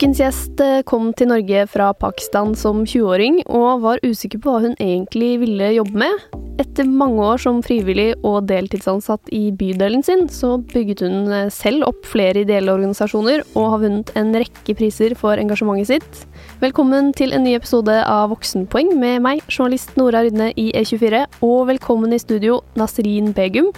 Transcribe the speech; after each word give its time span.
Ukens 0.00 0.16
gjest 0.16 0.60
eh, 0.64 0.78
kom 0.88 1.10
til 1.12 1.28
Norge 1.28 1.66
fra 1.68 1.90
Pakistan 1.92 2.54
som 2.56 2.86
20-åring, 2.88 3.42
og 3.52 3.82
var 3.82 3.98
usikker 4.00 4.40
på 4.40 4.54
hva 4.54 4.62
hun 4.62 4.76
egentlig 4.80 5.34
ville 5.42 5.66
jobbe 5.74 5.98
med. 6.00 6.22
Etter 6.62 6.86
mange 6.88 7.20
år 7.20 7.42
som 7.42 7.58
frivillig 7.60 8.14
og 8.24 8.46
deltidsansatt 8.48 9.28
i 9.36 9.50
bydelen 9.52 10.00
sin, 10.00 10.22
så 10.32 10.54
bygget 10.70 11.02
hun 11.04 11.28
eh, 11.28 11.50
selv 11.52 11.84
opp 11.90 12.08
flere 12.08 12.46
ideelle 12.46 12.72
organisasjoner, 12.72 13.44
og 13.52 13.66
har 13.74 13.82
vunnet 13.82 14.12
en 14.16 14.30
rekke 14.40 14.74
priser 14.78 15.12
for 15.20 15.36
engasjementet 15.36 15.90
sitt. 15.90 16.22
Velkommen 16.64 17.12
til 17.12 17.36
en 17.36 17.44
ny 17.44 17.52
episode 17.58 17.98
av 18.00 18.30
Voksenpoeng 18.32 18.94
med 19.02 19.20
meg, 19.26 19.42
journalist 19.52 19.92
Nora 20.00 20.24
Rydne 20.24 20.54
i 20.56 20.70
E24, 20.80 21.26
og 21.44 21.66
velkommen 21.74 22.16
i 22.16 22.22
studio 22.24 22.62
Nasrin 22.80 23.34
Begum, 23.36 23.68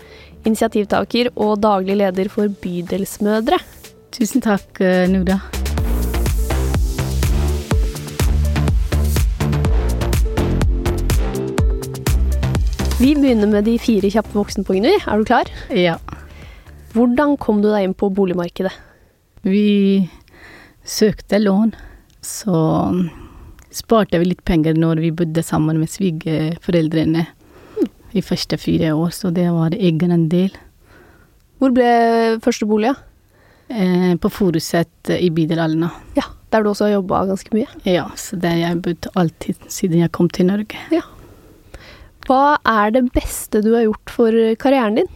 initiativtaker 0.46 1.32
og 1.34 1.58
daglig 1.66 1.98
leder 1.98 2.30
for 2.30 2.46
Bydelsmødre. 2.62 3.58
Tusen 4.14 4.46
takk, 4.46 4.70
eh, 4.78 5.10
Vi 13.02 13.16
begynner 13.18 13.48
med 13.50 13.64
de 13.66 13.72
fire 13.82 14.06
kjappe 14.14 14.30
voksenpoengene. 14.38 14.92
Er 15.10 15.18
du 15.18 15.26
klar? 15.26 15.48
Ja. 15.74 15.96
Hvordan 16.94 17.32
kom 17.42 17.58
du 17.58 17.66
deg 17.72 17.88
inn 17.88 17.94
på 17.98 18.12
boligmarkedet? 18.14 18.70
Vi 19.42 20.06
søkte 20.86 21.40
lån, 21.42 21.72
så 22.22 22.60
sparte 23.74 24.20
vi 24.22 24.28
litt 24.28 24.44
penger 24.46 24.78
når 24.78 25.02
vi 25.02 25.10
bodde 25.18 25.42
sammen 25.42 25.80
med 25.82 25.90
svigerforeldrene 25.90 27.24
i 28.14 28.22
første 28.22 28.54
fire 28.60 28.92
år, 28.94 29.10
så 29.16 29.32
det 29.34 29.48
var 29.50 29.74
egenandel. 29.74 30.54
Hvor 31.58 31.74
ble 31.74 31.88
første 32.44 32.68
bolig? 32.70 32.92
Eh, 33.66 34.12
på 34.14 34.30
Furuset 34.30 35.10
i 35.16 35.32
bydel 35.34 35.64
Alna. 35.64 35.90
Ja, 36.14 36.28
der 36.54 36.62
du 36.62 36.70
også 36.70 36.86
har 36.86 37.00
jobba 37.00 37.24
ganske 37.32 37.56
mye? 37.56 37.66
Ja, 37.82 38.12
så 38.14 38.38
der 38.38 38.60
jeg 38.60 38.76
har 38.76 38.84
bodd 38.86 39.10
alltid 39.18 39.66
siden 39.66 40.04
jeg 40.04 40.14
kom 40.14 40.30
til 40.30 40.52
Norge. 40.52 40.86
Ja. 40.94 41.02
Hva 42.28 42.58
er 42.68 42.92
det 42.94 43.08
beste 43.14 43.62
du 43.64 43.72
har 43.74 43.86
gjort 43.86 44.12
for 44.14 44.36
karrieren 44.62 45.00
din? 45.00 45.10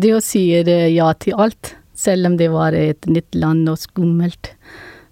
Det 0.00 0.14
å 0.16 0.22
si 0.24 0.46
ja 0.54 1.10
til 1.20 1.36
alt, 1.36 1.74
selv 1.98 2.30
om 2.30 2.38
det 2.40 2.48
var 2.52 2.76
et 2.76 3.06
nytt 3.10 3.36
land 3.36 3.68
og 3.68 3.80
skummelt. 3.82 4.54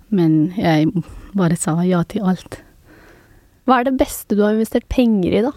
Men 0.09 0.55
jeg 0.57 0.89
bare 1.37 1.59
sa 1.61 1.77
ja 1.85 2.01
til 2.09 2.25
alt. 2.25 2.63
Hva 3.69 3.81
er 3.81 3.91
det 3.91 3.99
beste 4.01 4.39
du 4.39 4.45
har 4.47 4.57
investert 4.57 4.89
penger 4.89 5.35
i, 5.35 5.45
da? 5.45 5.53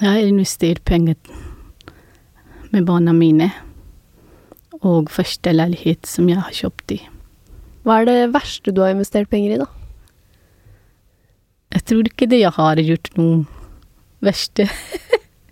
Jeg 0.00 0.08
har 0.08 0.26
investert 0.26 0.82
penger 0.88 1.14
med 2.72 2.88
barna 2.88 3.14
mine. 3.14 3.52
Og 4.82 5.12
første 5.14 5.52
leilighet 5.54 6.08
som 6.10 6.26
jeg 6.26 6.42
har 6.42 6.56
kjøpt 6.56 6.96
i. 6.96 7.00
Hva 7.86 8.00
er 8.00 8.08
det 8.08 8.32
verste 8.34 8.74
du 8.74 8.82
har 8.82 8.96
investert 8.96 9.30
penger 9.30 9.54
i, 9.54 9.62
da? 9.62 9.68
Jeg 11.72 11.86
tror 11.88 12.08
ikke 12.08 12.28
det 12.28 12.42
jeg 12.42 12.56
har 12.58 12.80
gjort 12.82 13.12
noe 13.20 13.44
verste. 14.24 14.68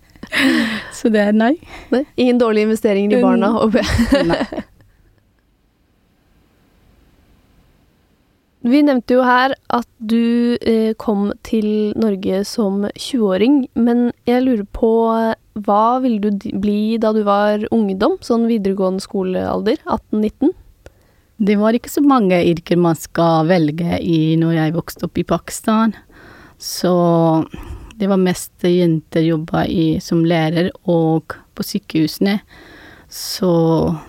Så 0.97 1.11
det 1.11 1.23
er 1.27 1.35
nei. 1.35 1.55
nei. 1.91 2.05
Ingen 2.15 2.39
dårlige 2.41 2.69
investeringer 2.69 3.17
i 3.17 3.23
barna, 3.23 3.51
håper 3.57 3.83
jeg. 3.83 4.27
nei. 4.31 4.67
Vi 8.61 8.83
nevnte 8.85 9.15
jo 9.15 9.23
her 9.25 9.55
at 9.73 9.87
du 9.97 10.53
eh, 10.61 10.93
kom 11.01 11.31
til 11.41 11.95
Norge 11.97 12.43
som 12.45 12.83
20-åring, 12.93 13.63
men 13.73 14.11
jeg 14.29 14.43
lurer 14.45 14.67
på 14.69 14.91
hva 15.65 15.85
ville 16.03 16.21
du 16.21 16.45
bli 16.61 16.99
da 17.01 17.09
du 17.15 17.23
var 17.25 17.65
ungdom, 17.73 18.19
sånn 18.21 18.45
videregående 18.51 19.01
skolealder, 19.01 19.81
18-19? 19.89 20.53
Det 21.41 21.57
var 21.57 21.73
ikke 21.73 21.89
så 21.89 22.03
mange 22.05 22.37
yrker 22.51 22.77
man 22.77 22.99
skal 23.01 23.49
velge 23.49 23.97
i 23.97 24.37
når 24.37 24.53
jeg 24.59 24.77
vokste 24.77 25.07
opp 25.09 25.17
i 25.17 25.25
Pakistan, 25.25 25.95
så 26.61 26.93
det 28.01 28.07
var 28.09 28.17
mest 28.17 28.63
jenter 28.65 29.21
jobba 29.21 29.67
i 29.69 29.99
som 30.01 30.23
lærer 30.25 30.71
og 30.89 31.35
på 31.53 31.63
sykehusene. 31.63 32.39
Så, 33.13 33.51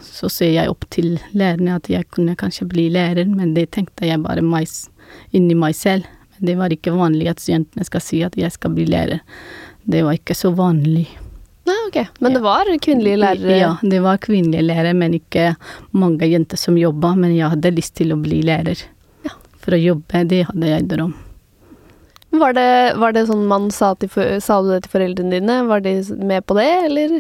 så 0.00 0.30
ser 0.32 0.54
jeg 0.54 0.70
opp 0.72 0.86
til 0.94 1.18
lærerne 1.36 1.74
at 1.76 1.90
jeg 1.92 2.06
kunne 2.08 2.32
kanskje 2.40 2.64
bli 2.70 2.86
lærer, 2.94 3.28
men 3.28 3.50
det 3.52 3.66
tenkte 3.76 4.08
jeg 4.08 4.22
bare 4.24 4.40
meg, 4.40 4.70
inni 5.36 5.52
meg 5.58 5.76
selv. 5.76 6.08
Men 6.32 6.48
det 6.48 6.54
var 6.62 6.72
ikke 6.72 6.94
vanlig 6.96 7.28
at 7.34 7.44
jentene 7.44 7.84
skal 7.84 8.00
si 8.00 8.22
at 8.24 8.38
jeg 8.40 8.54
skal 8.54 8.72
bli 8.78 8.86
lærer. 8.88 9.20
Det 9.84 10.00
var 10.06 10.16
ikke 10.16 10.38
så 10.40 10.54
vanlig. 10.56 11.04
Nei, 11.68 11.76
ok. 11.90 11.98
Men 12.24 12.38
det 12.38 12.42
var 12.46 12.70
kvinnelige 12.86 13.18
lærere? 13.20 13.58
Ja, 13.58 13.74
det 13.82 14.00
var 14.06 14.22
kvinnelige 14.24 14.64
lærere, 14.70 14.94
men 14.96 15.18
ikke 15.20 15.50
mange 15.92 16.30
jenter 16.32 16.56
som 16.56 16.80
jobba. 16.80 17.12
Men 17.12 17.36
jeg 17.36 17.52
hadde 17.52 17.74
lyst 17.76 17.98
til 18.00 18.16
å 18.16 18.18
bli 18.24 18.40
lærer. 18.48 18.86
Ja. 19.28 19.36
For 19.60 19.76
å 19.76 19.82
jobbe, 19.82 20.24
det 20.32 20.46
hadde 20.48 20.72
jeg 20.72 20.88
drøm. 20.94 21.12
Var 22.32 22.54
det, 22.56 22.94
var 22.96 23.12
det 23.12 23.26
sånn 23.28 23.44
man 23.48 23.68
sa, 23.74 23.92
til, 24.00 24.08
sa 24.40 24.62
du 24.64 24.70
det 24.72 24.86
til 24.86 24.94
foreldrene 24.94 25.36
dine? 25.36 25.58
Var 25.68 25.82
de 25.84 25.98
med 26.24 26.46
på 26.48 26.56
det, 26.56 26.70
eller? 26.88 27.18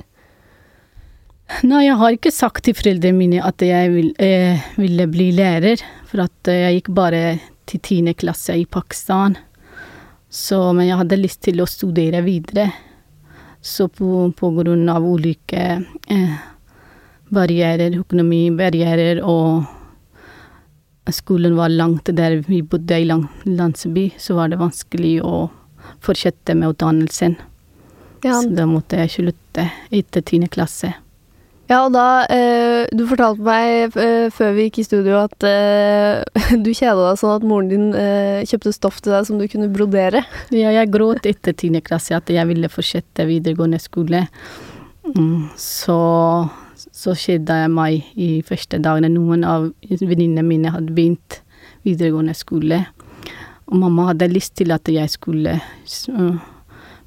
Nei, 1.68 1.82
jeg 1.84 1.98
har 2.00 2.16
ikke 2.16 2.32
sagt 2.32 2.64
til 2.64 2.76
foreldrene 2.78 3.18
mine 3.18 3.42
at 3.44 3.60
jeg 3.60 3.90
vil, 3.92 4.12
eh, 4.16 4.62
ville 4.80 5.06
bli 5.12 5.28
lærer, 5.36 5.82
for 6.08 6.24
at 6.24 6.48
eh, 6.48 6.62
jeg 6.62 6.78
gikk 6.78 6.88
bare 6.96 7.22
til 7.68 7.82
tiende 7.84 8.14
klasse 8.16 8.56
i 8.56 8.64
Pakistan. 8.64 9.36
Så, 10.32 10.62
men 10.72 10.88
jeg 10.88 10.96
hadde 11.02 11.20
lyst 11.20 11.42
til 11.44 11.60
å 11.60 11.68
studere 11.68 12.22
videre. 12.24 12.70
Så 13.60 13.90
på, 13.92 14.32
grunn 14.40 14.88
av 14.88 15.04
ulike 15.04 15.66
eh, 16.08 16.40
barrierer, 17.28 18.00
økonomibarrierer 18.00 19.20
og 19.28 19.68
skolen 21.10 21.56
var 21.58 21.72
langt 21.72 22.10
der 22.14 22.38
vi 22.46 22.62
bodde 22.62 23.00
i 23.00 23.06
lang, 23.08 23.26
landsby, 23.44 24.12
så 24.18 24.36
var 24.38 24.52
det 24.52 24.60
vanskelig 24.60 25.16
å 25.26 25.48
fortsette 26.02 26.54
med 26.54 26.76
utdannelsen. 26.76 27.36
Ja. 28.22 28.38
Så 28.38 28.52
da 28.54 28.68
måtte 28.70 29.00
jeg 29.02 29.16
slutte 29.16 29.66
etter 29.90 30.22
tiende 30.22 30.50
klasse. 30.52 30.92
Ja, 31.70 31.84
og 31.86 31.94
da 31.94 32.24
eh, 32.30 32.90
Du 32.92 33.04
fortalte 33.08 33.44
meg 33.46 33.94
eh, 33.96 34.26
før 34.34 34.50
vi 34.56 34.66
gikk 34.66 34.82
i 34.82 34.86
studio 34.86 35.20
at 35.22 35.46
eh, 35.46 36.20
du 36.64 36.70
kjeda 36.74 36.98
deg 36.98 37.20
sånn 37.20 37.36
at 37.36 37.46
moren 37.46 37.70
din 37.70 37.86
eh, 37.96 38.42
kjøpte 38.48 38.74
stoff 38.76 39.00
til 39.00 39.14
deg 39.14 39.28
som 39.28 39.40
du 39.40 39.46
kunne 39.50 39.70
brodere. 39.72 40.24
Ja, 40.54 40.72
jeg 40.74 40.92
gråt 40.92 41.26
etter 41.28 41.56
tiende 41.56 41.82
klasse 41.84 42.18
at 42.18 42.30
jeg 42.30 42.50
ville 42.50 42.70
fortsette 42.72 43.26
videregående 43.30 43.80
skole. 43.82 44.26
Mm, 45.16 45.50
så 45.58 45.98
så 47.02 47.14
skjedde 47.18 47.56
jeg 47.64 47.70
meg 47.72 48.12
i 48.14 48.28
første 48.46 48.78
dagene. 48.82 49.10
Noen 49.10 49.42
av 49.48 49.70
venninnene 49.82 50.44
mine 50.46 50.70
hadde 50.74 50.94
begynt 50.94 51.40
videregående 51.86 52.34
skole. 52.38 52.84
Og 53.66 53.78
mamma 53.80 54.10
hadde 54.10 54.30
lyst 54.30 54.54
til 54.60 54.74
at 54.74 54.88
jeg 54.90 55.10
skulle 55.10 55.56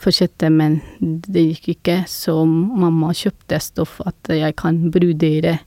fortsette, 0.02 0.50
men 0.52 0.80
det 1.00 1.46
gikk 1.54 1.72
ikke. 1.78 1.98
Så 2.12 2.42
mamma 2.46 3.14
kjøpte 3.16 3.62
stoff 3.64 4.02
at 4.06 4.34
jeg 4.34 4.58
kan 4.60 4.84
brodere. 4.92 5.60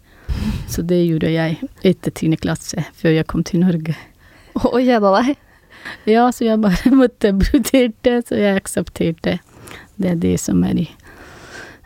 Så 0.69 0.85
det 0.85 1.01
gjorde 1.07 1.33
jeg 1.33 1.59
etter 1.87 2.13
tiende 2.13 2.41
klasse, 2.41 2.85
før 2.99 3.17
jeg 3.17 3.29
kom 3.31 3.45
til 3.47 3.65
Norge. 3.65 3.97
Og 4.59 4.81
kjeda 4.83 5.13
deg? 5.21 5.37
Ja, 6.11 6.27
så 6.35 6.45
jeg 6.45 6.61
bare 6.61 6.93
måtte 7.01 7.33
brodere, 7.33 8.21
så 8.27 8.37
jeg 8.37 8.61
aksepterte. 8.61 9.39
Det 9.99 10.13
er 10.13 10.21
det 10.21 10.37
som 10.43 10.61
er 10.67 10.85
i 10.85 10.89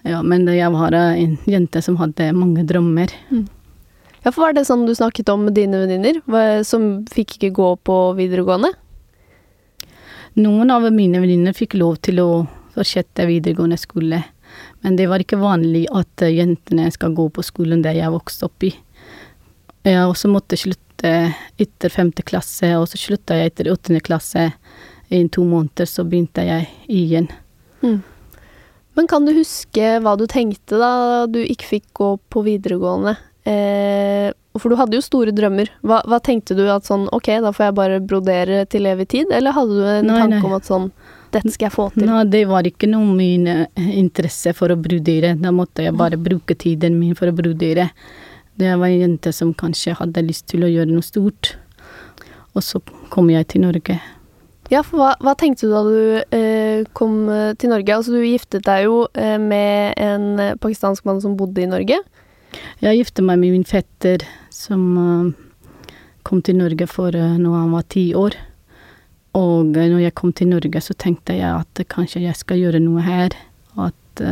ja, 0.03 0.23
men 0.23 0.47
jeg 0.51 0.71
var 0.75 0.95
en 0.95 1.37
jente 1.47 1.83
som 1.83 1.99
hadde 2.01 2.33
mange 2.35 2.65
drømmer. 2.67 3.13
Mm. 3.31 3.47
Ja, 4.23 4.31
for 4.31 4.47
var 4.47 4.55
det 4.55 4.67
sånn 4.69 4.85
du 4.87 4.95
snakket 4.95 5.31
om 5.33 5.49
med 5.49 5.57
dine 5.59 5.81
venninner, 5.83 6.21
som 6.67 7.05
fikk 7.11 7.37
ikke 7.37 7.55
gå 7.59 7.69
på 7.87 7.97
videregående? 8.19 8.71
Noen 10.39 10.71
av 10.73 10.87
mine 10.95 11.21
venninner 11.21 11.57
fikk 11.57 11.75
lov 11.77 11.99
til 12.07 12.23
å 12.23 12.29
fortsette 12.73 13.27
videregående 13.29 13.77
skole, 13.81 14.23
men 14.81 14.97
det 14.97 15.09
var 15.11 15.23
ikke 15.23 15.41
vanlig 15.43 15.85
at 15.93 16.25
jentene 16.25 16.87
skal 16.95 17.17
gå 17.19 17.27
på 17.35 17.45
skolen 17.45 17.83
der 17.85 17.99
jeg 17.99 18.15
vokste 18.15 18.47
opp 18.47 18.67
i. 18.69 18.73
Jeg 19.83 20.07
også 20.07 20.31
måtte 20.31 20.59
slutte 20.61 21.13
etter 21.61 21.91
femte 21.91 22.23
klasse, 22.23 22.71
og 22.79 22.87
så 22.89 23.01
slutta 23.01 23.37
jeg 23.37 23.51
etter 23.51 23.73
åttende 23.73 24.03
klasse. 24.05 24.53
I 25.13 25.27
to 25.35 25.45
måneder 25.45 25.89
så 25.91 26.07
begynte 26.07 26.47
jeg 26.47 26.71
igjen. 26.89 27.27
Mm. 27.83 27.99
Men 28.95 29.09
kan 29.09 29.25
du 29.25 29.33
huske 29.37 29.97
hva 30.05 30.17
du 30.21 30.27
tenkte 30.29 30.79
da 30.81 30.93
du 31.31 31.41
ikke 31.41 31.71
fikk 31.77 31.87
gå 31.97 32.09
på 32.33 32.45
videregående? 32.45 33.17
Eh, 33.49 34.29
for 34.61 34.69
du 34.69 34.77
hadde 34.77 34.99
jo 34.99 35.05
store 35.05 35.33
drømmer. 35.35 35.71
Hva, 35.81 36.03
hva, 36.07 36.21
tenkte 36.23 36.55
du 36.59 36.67
at 36.71 36.87
sånn 36.87 37.09
ok, 37.15 37.31
da 37.43 37.55
får 37.55 37.71
jeg 37.71 37.77
bare 37.79 38.03
brodere 38.05 38.63
til 38.71 38.87
evig 38.91 39.09
tid, 39.15 39.33
eller 39.33 39.57
hadde 39.57 39.79
du 39.79 39.89
en 39.89 40.11
nei, 40.11 40.19
tanke 40.21 40.39
nei. 40.39 40.45
om 40.51 40.57
at 40.59 40.69
sånn 40.69 40.91
dette 41.33 41.55
skal 41.55 41.71
jeg 41.71 41.75
få 41.75 41.89
til? 41.95 42.05
Nei, 42.11 42.21
det 42.29 42.45
var 42.51 42.69
ikke 42.69 42.91
noe 42.93 43.17
min 43.17 43.49
eh, 43.49 43.89
interesse 43.97 44.53
for 44.57 44.75
å 44.75 44.79
brodere. 44.79 45.33
Da 45.41 45.55
måtte 45.55 45.87
jeg 45.87 45.97
bare 45.97 46.21
bruke 46.21 46.57
tiden 46.59 47.01
min 47.01 47.17
for 47.19 47.33
å 47.33 47.37
brodere. 47.37 47.89
Det 48.61 48.77
var 48.77 48.91
en 48.91 49.07
jente 49.07 49.33
som 49.33 49.55
kanskje 49.57 49.97
hadde 49.97 50.27
lyst 50.27 50.51
til 50.53 50.67
å 50.67 50.71
gjøre 50.71 50.93
noe 50.93 51.07
stort. 51.07 51.55
Og 52.53 52.61
så 52.67 52.83
kom 53.13 53.33
jeg 53.33 53.49
til 53.49 53.65
Norge. 53.65 53.97
Ja, 54.73 54.81
for 54.81 55.03
hva, 55.03 55.11
hva 55.21 55.35
tenkte 55.37 55.69
du 55.69 55.73
da 55.75 55.81
du 55.85 55.97
eh, 56.33 56.87
kom 56.97 57.27
eh, 57.29 57.53
til 57.61 57.75
Norge? 57.75 57.93
Altså, 57.93 58.15
du 58.17 58.25
giftet 58.25 58.65
deg 58.65 58.87
jo 58.87 59.03
eh, 59.13 59.37
med 59.37 59.99
en 60.01 60.41
eh, 60.41 60.55
pakistansk 60.57 61.05
mann 61.05 61.21
som 61.21 61.35
bodde 61.37 61.61
i 61.61 61.69
Norge. 61.69 61.99
Jeg 62.81 63.01
giftet 63.03 63.27
meg 63.27 63.43
med 63.43 63.53
min 63.53 63.67
fetter 63.69 64.25
som 64.53 64.81
uh, 64.97 65.93
kom 66.25 66.41
til 66.45 66.57
Norge 66.59 66.85
for 66.89 67.13
uh, 67.17 67.37
når 67.41 67.55
han 67.57 67.71
var 67.77 67.87
ti 67.93 68.05
år. 68.17 68.37
Og 69.37 69.77
uh, 69.77 69.87
når 69.93 70.03
jeg 70.07 70.15
kom 70.21 70.33
til 70.37 70.51
Norge, 70.53 70.83
så 70.85 70.97
tenkte 70.97 71.37
jeg 71.37 71.49
at 71.53 71.85
kanskje 71.93 72.25
jeg 72.25 72.37
skal 72.37 72.61
gjøre 72.61 72.81
noe 72.85 73.05
her. 73.05 73.37
At, 73.81 74.23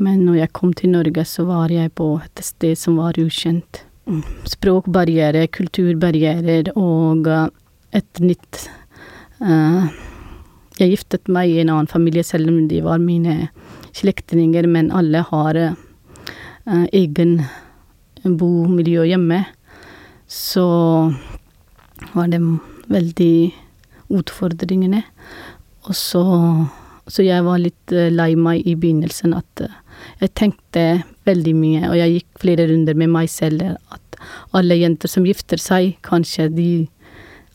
men 0.00 0.22
når 0.24 0.38
jeg 0.42 0.52
kom 0.56 0.72
til 0.76 0.92
Norge, 0.94 1.24
så 1.28 1.44
var 1.48 1.72
jeg 1.72 1.92
på 1.96 2.14
et 2.20 2.44
sted 2.44 2.76
som 2.80 2.96
var 3.00 3.20
ukjent. 3.20 3.82
Språkbarrierer, 4.48 5.50
kulturbarrierer 5.52 6.72
og 6.80 7.28
et 7.92 8.22
nytt 8.24 8.68
Jeg 9.40 10.90
giftet 10.92 11.28
meg 11.30 11.50
i 11.50 11.60
en 11.62 11.70
annen 11.74 11.90
familie, 11.90 12.24
selv 12.26 12.50
om 12.50 12.64
de 12.70 12.80
var 12.82 12.98
mine 13.02 13.48
slektninger, 13.96 14.66
men 14.66 14.90
alle 14.94 15.22
har 15.30 15.60
egen 16.92 17.38
bomiljø 18.24 19.06
hjemme 19.08 19.44
så 20.28 20.64
var 22.12 22.28
det 22.28 22.40
veldig 22.92 23.52
utfordringene. 24.08 25.02
Og 25.88 25.96
så 25.96 26.24
Så 27.08 27.24
jeg 27.24 27.40
var 27.40 27.56
litt 27.56 27.92
eh, 27.96 28.10
lei 28.12 28.34
meg 28.36 28.66
i 28.68 28.74
begynnelsen 28.76 29.32
at 29.32 29.62
eh, 29.64 29.72
jeg 30.20 30.34
tenkte 30.36 30.82
veldig 31.24 31.54
mye, 31.56 31.88
og 31.88 31.94
jeg 31.96 32.12
gikk 32.18 32.42
flere 32.42 32.66
runder 32.68 32.92
med 33.00 33.08
meg 33.08 33.30
selv, 33.32 33.62
at 33.64 34.18
alle 34.52 34.76
jenter 34.76 35.08
som 35.08 35.24
gifter 35.24 35.56
seg, 35.56 35.96
kanskje 36.04 36.50
de 36.52 36.68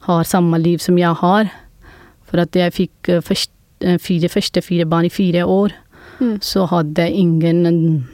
har 0.07 0.25
samme 0.25 0.57
liv 0.57 0.81
som 0.81 0.97
jeg 0.97 1.13
har. 1.21 1.53
For 2.33 2.41
at 2.41 2.57
jeg 2.57 2.73
fikk 2.73 3.13
eh, 3.13 3.21
først, 3.21 3.51
fire, 4.01 4.29
første 4.31 4.61
fire 4.65 4.87
barn 4.89 5.05
i 5.05 5.11
fire 5.13 5.43
år, 5.45 5.73
mm. 6.17 6.37
så 6.41 6.63
hadde 6.71 7.03
jeg 7.05 7.19
ingen 7.19 8.07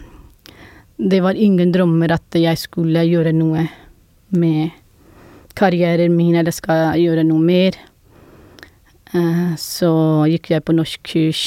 Det 0.98 1.22
var 1.24 1.38
ingen 1.40 1.72
drømmer 1.72 2.12
at 2.12 2.36
jeg 2.36 2.58
skulle 2.58 3.06
gjøre 3.08 3.32
noe 3.32 3.70
med 4.36 4.74
karrieren 5.56 6.12
min, 6.12 6.36
eller 6.36 6.52
skal 6.52 6.82
jeg 6.82 7.06
gjøre 7.06 7.24
noe 7.24 7.40
mer. 7.40 7.78
Uh, 9.14 9.56
så 9.56 9.92
gikk 10.28 10.52
jeg 10.52 10.66
på 10.68 10.76
norskkurs, 10.76 11.44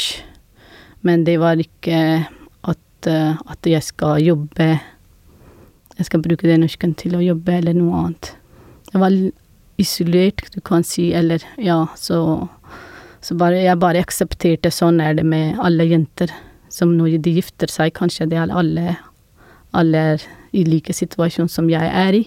men 1.04 1.26
det 1.28 1.36
var 1.42 1.60
ikke 1.60 2.24
at, 2.64 3.10
at 3.10 3.68
jeg 3.68 3.82
skal 3.82 4.22
jobbe 4.22 4.78
Jeg 5.98 6.06
skal 6.08 6.22
bruke 6.24 6.48
den 6.48 6.64
norsken 6.64 6.94
til 6.96 7.18
å 7.18 7.20
jobbe, 7.20 7.52
eller 7.58 7.76
noe 7.76 7.98
annet. 7.98 8.32
Jeg 8.94 9.02
var 9.02 9.12
isolert, 9.82 10.46
du 10.54 10.60
kan 10.64 10.84
si, 10.86 11.10
eller 11.12 11.44
ja, 11.60 11.84
så 12.00 12.48
så 13.22 13.36
bare, 13.38 13.62
jeg 13.62 13.78
bare 13.78 14.02
aksepterte 14.02 14.72
sånn 14.74 15.00
er 15.02 15.14
det 15.18 15.24
med 15.26 15.60
alle 15.62 15.86
jenter. 15.86 16.32
Som 16.72 16.96
når 16.96 17.18
de 17.22 17.36
gifter 17.36 17.70
seg, 17.70 17.92
kanskje 17.94 18.26
det 18.30 18.38
er 18.40 18.52
alle, 18.52 18.96
alle 19.76 20.06
er 20.14 20.24
i 20.56 20.64
like 20.66 20.94
situasjon 20.96 21.50
som 21.52 21.68
jeg 21.70 21.86
er 21.86 22.16
i. 22.18 22.22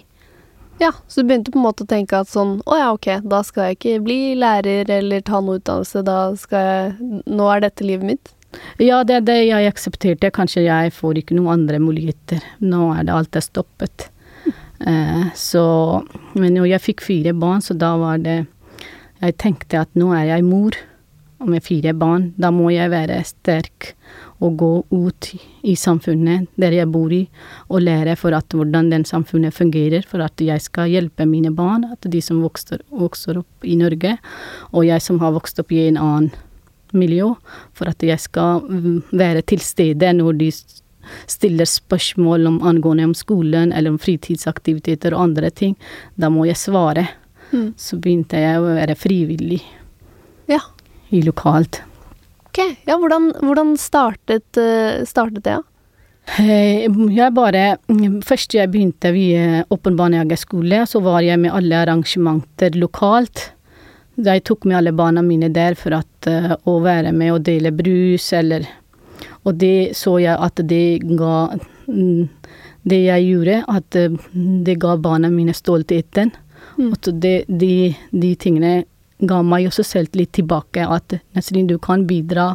Ja, 0.80 0.92
så 1.08 1.22
du 1.22 1.28
begynte 1.28 1.52
på 1.52 1.60
en 1.60 1.64
måte 1.64 1.86
å 1.86 1.88
tenke 1.88 2.18
at 2.20 2.28
sånn 2.28 2.58
Å 2.68 2.76
ja, 2.76 2.88
ok, 2.92 3.06
da 3.24 3.38
skal 3.46 3.70
jeg 3.70 3.78
ikke 3.78 4.00
bli 4.04 4.18
lærer 4.36 4.90
eller 4.98 5.22
ta 5.24 5.40
noe 5.40 5.56
utdannelse, 5.56 6.02
da 6.04 6.18
skal 6.36 6.66
jeg 6.66 7.22
Nå 7.32 7.46
er 7.48 7.62
dette 7.64 7.86
livet 7.86 8.10
mitt? 8.10 8.32
Ja, 8.80 9.00
det 9.04 9.14
er 9.18 9.24
det 9.24 9.38
jeg 9.44 9.68
aksepterte. 9.68 10.30
Kanskje 10.32 10.66
jeg 10.66 10.92
får 10.96 11.20
ikke 11.20 11.36
noen 11.36 11.58
andre 11.58 11.80
muligheter. 11.82 12.44
Nå 12.64 12.90
er 12.94 13.04
det 13.04 13.12
alt 13.12 13.36
er 13.36 13.44
stoppet. 13.44 14.06
Uh, 14.80 15.28
så 15.36 15.64
Men 16.32 16.54
når 16.56 16.70
jeg 16.70 16.84
fikk 16.86 17.04
fire 17.04 17.34
barn, 17.36 17.60
så 17.64 17.76
da 17.76 17.94
var 18.00 18.20
det 18.24 18.46
Jeg 19.22 19.38
tenkte 19.40 19.80
at 19.86 19.96
nå 19.96 20.12
er 20.16 20.30
jeg 20.34 20.44
mor 20.44 20.76
og 21.40 21.50
med 21.52 21.64
fire 21.64 21.92
barn. 21.96 22.30
Da 22.40 22.50
må 22.54 22.70
jeg 22.72 22.92
være 22.92 23.18
sterk 23.28 23.92
og 24.44 24.56
gå 24.60 24.70
ut 24.92 25.28
i 25.64 25.74
samfunnet 25.78 26.48
der 26.60 26.74
jeg 26.76 26.90
bor 26.92 27.12
i, 27.12 27.22
og 27.72 27.84
lære 27.84 28.16
for 28.20 28.36
at 28.36 28.52
hvordan 28.52 28.90
den 28.92 29.04
samfunnet 29.08 29.54
fungerer, 29.56 30.04
for 30.08 30.24
at 30.24 30.40
jeg 30.40 30.60
skal 30.64 30.90
hjelpe 30.92 31.26
mine 31.28 31.52
barn, 31.56 31.86
at 31.92 32.08
de 32.12 32.20
som 32.24 32.42
vokser, 32.44 32.82
vokser 32.90 33.40
opp 33.40 33.64
i 33.64 33.78
Norge, 33.80 34.16
og 34.72 34.86
jeg 34.88 35.04
som 35.04 35.20
har 35.24 35.32
vokst 35.36 35.60
opp 35.62 35.72
i 35.72 35.86
en 35.86 36.00
annen 36.00 36.32
miljø, 36.96 37.32
for 37.76 37.88
at 37.90 38.02
jeg 38.04 38.20
skal 38.22 38.64
være 39.12 39.42
til 39.48 39.64
stede 39.64 40.12
når 40.16 40.40
de 40.40 40.50
stiller 41.30 41.68
spørsmål 41.68 42.48
om 42.50 42.62
angående 42.66 43.06
om 43.08 43.14
skolen 43.14 43.72
eller 43.72 43.94
om 43.94 44.00
fritidsaktiviteter 44.00 45.14
og 45.14 45.30
andre 45.30 45.50
ting. 45.50 45.76
Da 46.16 46.30
må 46.32 46.46
jeg 46.48 46.58
svare. 46.60 47.06
Mm. 47.52 47.68
Så 47.78 47.98
begynte 48.02 48.40
jeg 48.40 48.60
å 48.60 48.72
være 48.76 48.96
frivillig 48.98 49.60
ja. 50.50 50.60
i 51.14 51.22
lokalt. 51.26 51.82
Ok, 52.48 52.62
ja, 52.88 52.96
hvordan, 52.96 53.32
hvordan 53.44 53.74
startet, 53.76 54.56
eh, 54.56 55.02
startet, 55.04 55.44
det? 55.44 55.58
Eh, 56.40 56.86
jeg 57.14 57.34
bare 57.36 57.76
Først 58.26 58.54
jeg 58.56 58.70
begynte 58.72 59.12
ved 59.14 59.68
Åpen 59.70 59.98
barnehageskole, 59.98 60.80
så 60.88 61.02
var 61.04 61.20
jeg 61.22 61.38
med 61.42 61.54
alle 61.54 61.82
arrangementer 61.84 62.74
lokalt. 62.80 63.50
Jeg 64.16 64.46
tok 64.48 64.64
med 64.64 64.78
alle 64.78 64.94
barna 64.96 65.20
mine 65.22 65.50
der 65.52 65.76
for 65.76 65.92
at, 65.98 66.28
uh, 66.30 66.54
å 66.64 66.78
være 66.80 67.12
med 67.12 67.34
og 67.34 67.42
dele 67.44 67.68
brus, 67.76 68.30
eller 68.32 68.64
Og 69.44 69.58
det 69.60 69.92
så 69.94 70.16
jeg 70.18 70.40
at 70.40 70.56
det 70.64 71.04
ga 71.04 71.52
mm, 71.86 72.28
Det 72.88 73.02
jeg 73.02 73.26
gjorde, 73.28 73.64
at 73.68 73.98
det 74.64 74.78
ga 74.80 74.96
barna 74.96 75.28
mine 75.28 75.52
stoltheten. 75.52 76.32
Mm. 76.76 76.92
At 76.92 77.08
de, 77.22 77.32
de, 77.48 77.72
de 78.12 78.34
tingene 78.36 78.74
ga 79.24 79.40
meg 79.44 79.68
også 79.68 79.84
selvtillit 79.86 80.34
tilbake, 80.36 80.84
at 80.84 81.16
Nesrin, 81.36 81.68
du 81.70 81.78
kan 81.80 82.04
bidra 82.08 82.54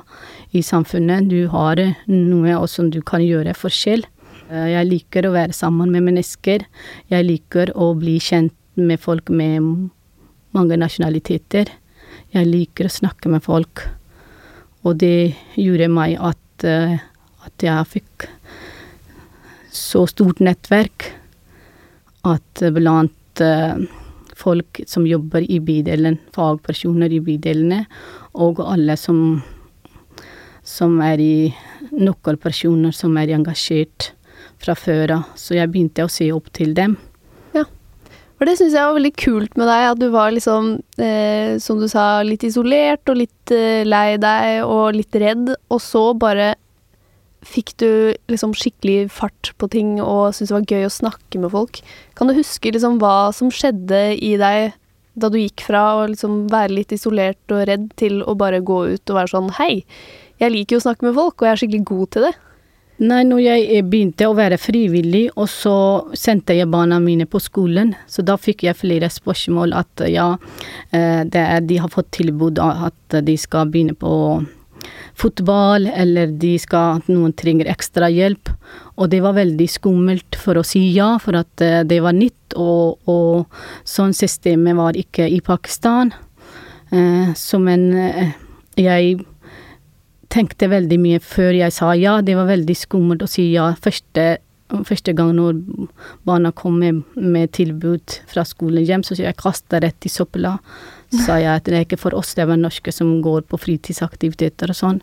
i 0.53 0.61
samfunnet, 0.65 1.29
du 1.31 1.47
har 1.49 1.79
noe 2.11 2.57
som 2.69 2.91
du 2.93 2.99
kan 3.01 3.23
gjøre 3.25 3.55
forskjell. 3.57 4.05
Eh, 4.51 4.67
jeg 4.75 4.89
liker 4.89 5.25
å 5.25 5.33
være 5.33 5.57
sammen 5.57 5.93
med 5.93 6.05
mennesker, 6.09 6.67
jeg 7.09 7.27
liker 7.27 7.73
å 7.73 7.93
bli 7.97 8.19
kjent 8.21 8.53
med 8.77 9.01
folk 9.01 9.31
med 9.33 9.89
mange 10.55 10.77
nasjonaliteter. 10.79 11.71
Jeg 12.31 12.47
liker 12.47 12.87
å 12.87 12.93
snakke 12.93 13.31
med 13.31 13.43
folk, 13.43 13.81
og 14.85 14.99
det 15.01 15.33
gjorde 15.59 15.89
meg 15.91 16.15
at, 16.19 16.67
eh, 16.67 16.99
at 17.45 17.65
jeg 17.65 17.89
fikk 17.95 18.27
så 19.71 20.05
stort 20.07 20.39
nettverk 20.43 21.09
at 22.27 22.63
blant 22.75 23.41
eh, 23.41 23.81
folk 24.41 24.81
som 24.89 25.05
jobber 25.07 25.45
i 25.45 25.59
bydelen, 25.63 26.19
fagpersoner 26.35 27.13
i 27.13 27.21
bydelene, 27.23 27.83
og 28.33 28.61
alle 28.65 28.97
som, 28.99 29.41
som 30.65 30.97
er 31.05 31.21
i 31.21 31.35
nøkkelpersoner 31.91 32.95
som 32.95 33.17
er 33.21 33.35
engasjert 33.37 34.11
fra 34.61 34.75
før 34.77 35.17
av. 35.17 35.29
Så 35.37 35.57
jeg 35.57 35.71
begynte 35.71 36.05
å 36.05 36.11
se 36.11 36.29
opp 36.33 36.51
til 36.55 36.75
dem. 36.77 36.97
Ja. 37.55 37.65
For 38.37 38.49
det 38.49 38.57
syns 38.59 38.75
jeg 38.77 38.87
var 38.87 38.97
veldig 38.97 39.13
kult 39.19 39.57
med 39.59 39.69
deg, 39.69 39.85
at 39.91 40.01
du 40.01 40.09
var 40.13 40.33
liksom, 40.33 40.73
eh, 41.01 41.57
som 41.61 41.81
du 41.81 41.87
sa, 41.91 42.23
litt 42.25 42.45
isolert 42.47 43.11
og 43.11 43.21
litt 43.21 43.55
eh, 43.55 43.85
lei 43.87 44.17
deg 44.21 44.65
og 44.65 44.97
litt 44.97 45.21
redd, 45.21 45.53
og 45.69 45.81
så 45.83 46.11
bare 46.17 46.55
Fikk 47.41 47.73
du 47.81 48.13
liksom 48.29 48.53
skikkelig 48.57 49.09
fart 49.15 49.53
på 49.57 49.69
ting 49.73 49.95
og 50.01 50.35
syntes 50.35 50.51
det 50.51 50.57
var 50.57 50.75
gøy 50.75 50.85
å 50.85 50.93
snakke 50.93 51.41
med 51.41 51.53
folk? 51.53 51.81
Kan 52.17 52.29
du 52.29 52.37
huske 52.37 52.73
liksom 52.73 52.99
hva 53.01 53.31
som 53.33 53.49
skjedde 53.53 54.03
i 54.21 54.35
deg 54.41 54.77
da 55.19 55.27
du 55.27 55.39
gikk 55.41 55.65
fra 55.65 55.81
å 55.97 56.05
liksom 56.11 56.45
være 56.51 56.75
litt 56.77 56.93
isolert 56.95 57.51
og 57.51 57.65
redd 57.67 57.89
til 57.99 58.21
å 58.23 58.35
bare 58.39 58.61
gå 58.63 58.77
ut 58.93 59.11
og 59.11 59.17
være 59.17 59.33
sånn 59.33 59.49
Hei, 59.57 59.83
jeg 60.39 60.53
liker 60.53 60.77
jo 60.77 60.83
å 60.83 60.85
snakke 60.85 61.07
med 61.07 61.17
folk, 61.17 61.41
og 61.41 61.47
jeg 61.47 61.53
er 61.53 61.61
skikkelig 61.61 61.87
god 61.89 62.13
til 62.15 62.27
det. 62.29 62.31
Nei, 63.01 63.23
når 63.25 63.39
jeg 63.41 63.83
begynte 63.89 64.27
å 64.29 64.37
være 64.37 64.59
frivillig, 64.61 65.23
og 65.33 65.47
så 65.49 65.75
sendte 66.17 66.53
jeg 66.53 66.69
barna 66.69 66.99
mine 67.01 67.25
på 67.25 67.41
skolen, 67.41 67.95
så 68.05 68.21
da 68.21 68.35
fikk 68.37 68.67
jeg 68.67 68.77
flere 68.77 69.09
spørsmål 69.09 69.73
at 69.79 70.03
ja, 70.05 70.27
eh, 70.93 71.23
er, 71.25 71.63
de 71.65 71.79
har 71.81 71.89
fått 71.89 72.11
tilbud 72.19 72.61
at 72.61 73.21
de 73.25 73.37
skal 73.41 73.71
begynne 73.73 73.97
på 73.97 74.11
fotball, 75.17 75.87
eller 75.87 76.31
de 76.41 76.55
skal, 76.61 77.01
noen 77.11 77.33
trenger 77.37 77.69
ekstra 77.71 78.09
hjelp. 78.11 78.51
Og 78.97 79.09
det 79.11 79.21
var 79.23 79.37
veldig 79.37 79.67
skummelt 79.69 80.37
for 80.39 80.59
å 80.59 80.65
si 80.67 80.83
ja, 80.95 81.13
for 81.21 81.39
at 81.39 81.63
eh, 81.63 81.81
det 81.87 82.01
var 82.03 82.15
nytt, 82.17 82.55
og, 82.59 82.99
og 83.09 83.87
sånn 83.87 84.15
systemet 84.17 84.77
var 84.77 84.99
ikke 84.99 85.27
i 85.29 85.41
Pakistan. 85.45 86.13
Eh, 86.91 87.33
så 87.37 87.59
men 87.63 87.89
eh, 87.95 88.33
jeg 88.79 89.21
tenkte 90.31 90.71
veldig 90.71 90.99
mye 91.01 91.19
før 91.23 91.55
jeg 91.57 91.75
sa 91.75 91.91
ja. 91.97 92.19
Det 92.23 92.37
var 92.39 92.49
veldig 92.49 92.77
skummelt 92.77 93.23
å 93.25 93.29
si 93.29 93.49
ja 93.51 93.71
første, 93.83 94.37
første 94.87 95.15
gang 95.15 95.33
når 95.37 95.59
barna 96.27 96.53
kom 96.55 96.79
med, 96.79 97.03
med 97.15 97.51
tilbud 97.57 98.21
fra 98.31 98.45
skolen 98.47 98.87
hjem, 98.87 99.03
så 99.03 99.19
jeg 99.19 99.39
kasta 99.39 99.81
rett 99.83 100.07
i 100.07 100.11
søpla 100.11 100.57
sa 101.11 101.39
jeg 101.41 101.51
at 101.51 101.67
det 101.67 101.77
er 101.77 101.85
ikke 101.85 101.99
for 101.99 102.15
oss, 102.15 102.35
det 102.35 102.45
er 102.45 102.59
norske 102.59 102.93
som 102.95 103.17
går 103.23 103.43
på 103.49 103.59
fritidsaktiviteter 103.59 104.71
og 104.71 104.77
sånn. 104.77 105.01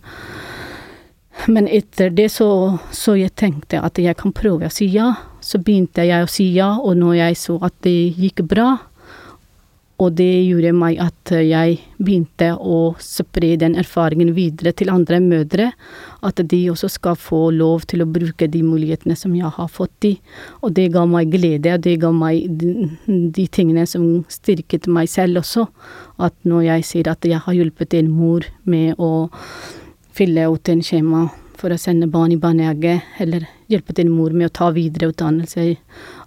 Men 1.47 1.69
etter 1.71 2.11
det 2.11 2.31
så, 2.35 2.79
så 2.91 3.15
jeg 3.19 3.37
tenkte 3.39 3.83
at 3.85 3.99
jeg 4.01 4.17
kan 4.19 4.35
prøve 4.35 4.67
å 4.67 4.75
si 4.75 4.89
ja. 4.91 5.13
Så 5.45 5.61
begynte 5.63 6.03
jeg 6.03 6.25
å 6.25 6.31
si 6.31 6.49
ja, 6.57 6.73
og 6.83 6.97
når 6.99 7.21
jeg 7.21 7.39
så 7.39 7.59
at 7.63 7.77
det 7.87 7.95
gikk 8.19 8.43
bra, 8.51 8.73
Og 9.99 10.13
det 10.15 10.31
gjorde 10.47 10.71
meg 10.79 11.01
at 11.03 11.33
jeg 11.43 11.79
begynte 11.99 12.53
å 12.55 12.93
spre 13.03 13.57
den 13.59 13.75
erfaringen 13.81 14.31
videre 14.37 14.71
til 14.79 14.93
andre 14.93 15.19
mødre. 15.19 15.73
At 16.23 16.39
de 16.39 16.61
også 16.71 16.91
skal 16.95 17.17
få 17.19 17.49
lov 17.55 17.83
til 17.91 18.05
å 18.05 18.07
bruke 18.07 18.47
de 18.47 18.61
mulighetene 18.63 19.17
som 19.19 19.35
jeg 19.35 19.51
har 19.57 19.71
fått 19.75 19.97
de. 20.07 20.13
Og 20.63 20.77
det 20.77 20.93
ga 20.95 21.03
meg 21.11 21.33
glede, 21.33 21.75
og 21.75 21.83
det 21.83 21.97
ga 22.05 22.13
meg 22.15 22.47
de, 22.61 22.93
de 23.09 23.47
tingene 23.51 23.89
som 23.91 24.07
styrket 24.31 24.87
meg 24.87 25.11
selv 25.11 25.43
også. 25.43 25.67
At 26.23 26.37
når 26.47 26.69
jeg 26.69 26.87
sier 26.93 27.11
at 27.11 27.27
jeg 27.27 27.43
har 27.43 27.59
hjulpet 27.59 27.97
en 27.99 28.13
mor 28.15 28.47
med 28.71 28.95
å 29.03 29.29
fylle 30.15 30.47
ut 30.47 30.71
en 30.71 30.83
skjema 30.83 31.25
for 31.59 31.75
å 31.75 31.81
sende 31.81 32.07
barn 32.07 32.31
i 32.31 32.39
barnehage, 32.39 33.01
eller 33.19 33.49
hjulpet 33.67 33.99
en 34.05 34.15
mor 34.15 34.31
med 34.31 34.47
å 34.47 34.55
ta 34.61 34.71
videreutdannelse. 34.75 35.73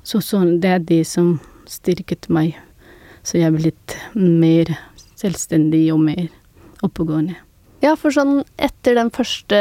Så, 0.04 0.20
så 0.20 0.44
det 0.60 0.76
er 0.76 0.84
det 0.92 1.06
som 1.08 1.38
styrket 1.72 2.28
meg 2.28 2.60
så 3.24 3.38
jeg 3.38 3.50
er 3.50 3.56
blitt 3.56 3.96
mer 4.18 4.74
selvstendig 5.20 5.86
og 5.94 6.02
mer 6.06 6.28
oppegående. 6.86 7.38
Ja, 7.82 7.96
for 7.98 8.14
sånn 8.14 8.44
etter 8.62 8.98
den 8.98 9.10
første 9.14 9.60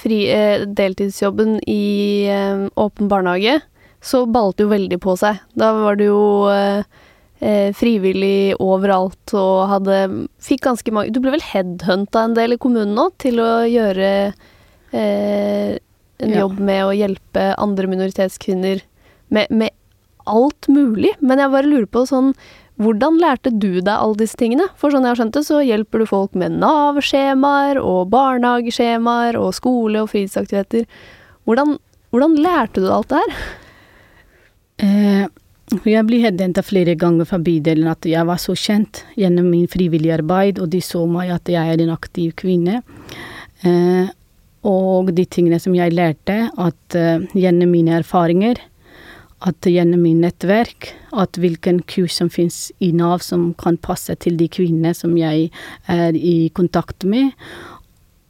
fri, 0.00 0.26
eh, 0.28 0.64
deltidsjobben 0.68 1.56
i 1.68 2.28
eh, 2.28 2.66
åpen 2.76 3.08
barnehage, 3.08 3.60
så 4.02 4.26
ballet 4.26 4.58
det 4.58 4.66
jo 4.66 4.72
veldig 4.72 4.98
på 5.00 5.14
seg. 5.16 5.40
Da 5.56 5.70
var 5.78 5.96
du 5.96 6.04
jo 6.04 6.24
eh, 6.52 6.84
eh, 7.40 7.70
frivillig 7.76 8.58
overalt 8.60 9.34
og 9.38 9.68
hadde 9.70 10.00
Fikk 10.42 10.64
ganske 10.66 10.94
mange 10.94 11.14
Du 11.14 11.20
ble 11.22 11.36
vel 11.36 11.44
headhunta 11.52 12.26
en 12.26 12.36
del 12.36 12.56
i 12.56 12.60
kommunen 12.60 12.96
nå 12.98 13.08
til 13.22 13.40
å 13.42 13.50
gjøre 13.68 14.10
eh, 14.92 15.78
en 16.22 16.34
ja. 16.34 16.42
jobb 16.42 16.58
med 16.62 16.84
å 16.86 16.96
hjelpe 16.96 17.52
andre 17.58 17.88
minoritetskvinner 17.90 18.82
med, 19.32 19.48
med 19.50 19.72
alt 20.28 20.68
mulig. 20.70 21.14
Men 21.20 21.40
jeg 21.42 21.54
bare 21.54 21.70
lurer 21.70 21.88
på 21.90 22.04
sånn 22.06 22.34
hvordan 22.82 23.18
lærte 23.22 23.52
du 23.52 23.80
deg 23.80 23.92
alle 23.92 24.18
disse 24.20 24.38
tingene? 24.38 24.68
For 24.80 24.92
sånn 24.92 25.06
jeg 25.06 25.14
har 25.14 25.20
skjønt 25.20 25.36
det, 25.36 25.44
så 25.48 25.60
hjelper 25.64 26.02
du 26.02 26.08
folk 26.08 26.36
med 26.38 26.56
Nav-skjemaer 26.62 27.80
og 27.80 28.10
barnehageskjemaer 28.12 29.38
og 29.40 29.52
skole- 29.56 30.04
og 30.04 30.10
fritidsaktiviteter. 30.12 30.88
Hvordan, 31.48 31.76
hvordan, 32.14 32.38
lærte 32.42 32.82
du 32.82 32.88
alt 32.92 33.12
det 33.12 33.22
her? 33.22 33.36
Eh, 34.82 35.26
jeg 35.88 36.06
ble 36.08 36.20
hentet 36.24 36.66
flere 36.66 36.96
ganger 36.98 37.28
fra 37.28 37.38
bydelen 37.42 37.90
at 37.90 38.06
jeg 38.08 38.28
var 38.28 38.40
så 38.42 38.54
kjent 38.58 39.04
gjennom 39.18 39.48
min 39.52 39.68
frivillige 39.70 40.18
arbeid, 40.20 40.60
og 40.60 40.72
de 40.72 40.82
så 40.84 41.04
meg 41.08 41.32
at 41.34 41.48
jeg 41.50 41.74
er 41.74 41.84
en 41.84 41.94
aktiv 41.94 42.34
kvinne. 42.38 42.82
Eh, 43.64 44.10
og 44.68 45.10
de 45.16 45.24
tingene 45.26 45.58
som 45.62 45.74
jeg 45.74 45.94
lærte, 45.94 46.44
at 46.50 46.98
eh, 46.98 47.24
gjennom 47.34 47.72
mine 47.72 47.96
erfaringer 47.98 48.60
at 49.42 49.66
gjennom 49.66 50.04
min 50.04 50.22
nettverk 50.22 50.92
at 51.18 51.38
hvilken 51.40 51.80
kurs 51.90 52.14
som 52.20 52.30
finnes 52.32 52.70
i 52.82 52.92
Nav 52.94 53.24
som 53.26 53.50
kan 53.58 53.78
passe 53.80 54.14
til 54.22 54.38
de 54.38 54.48
kvinnene 54.52 54.94
som 54.96 55.16
jeg 55.18 55.50
er 55.90 56.16
i 56.16 56.50
kontakt 56.54 57.06
med, 57.08 57.32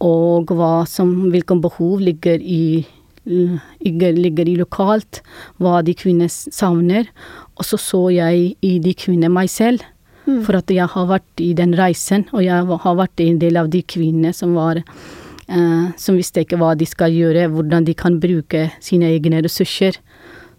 og 0.02 0.50
hva 0.50 0.82
som, 0.88 1.12
hvilke 1.30 1.56
behov 1.62 2.02
ligger 2.02 2.42
i, 2.42 2.82
ligger 3.24 4.48
i 4.50 4.58
lokalt, 4.58 5.22
hva 5.62 5.80
de 5.86 5.94
kvinnene 5.94 6.32
savner. 6.32 7.06
Og 7.54 7.68
så 7.68 7.78
så 7.78 8.02
jeg 8.10 8.54
i 8.58 8.76
de 8.82 8.94
kvinnene 8.98 9.30
meg 9.32 9.52
selv. 9.52 9.84
Mm. 10.26 10.42
For 10.46 10.58
at 10.58 10.70
jeg 10.70 10.86
har 10.86 11.06
vært 11.10 11.42
i 11.42 11.50
den 11.58 11.74
reisen, 11.78 12.28
og 12.30 12.44
jeg 12.44 12.66
har 12.84 12.98
vært 12.98 13.22
en 13.22 13.38
del 13.42 13.58
av 13.58 13.70
de 13.70 13.82
kvinnene 13.82 14.30
som 14.34 14.54
var 14.54 14.78
eh, 14.78 15.86
som 15.98 16.18
visste 16.18 16.44
ikke 16.44 16.58
hva 16.60 16.76
de 16.78 16.86
skal 16.86 17.14
gjøre, 17.14 17.48
hvordan 17.50 17.86
de 17.88 17.94
kan 17.98 18.20
bruke 18.22 18.68
sine 18.82 19.10
egne 19.10 19.42
ressurser. 19.42 19.98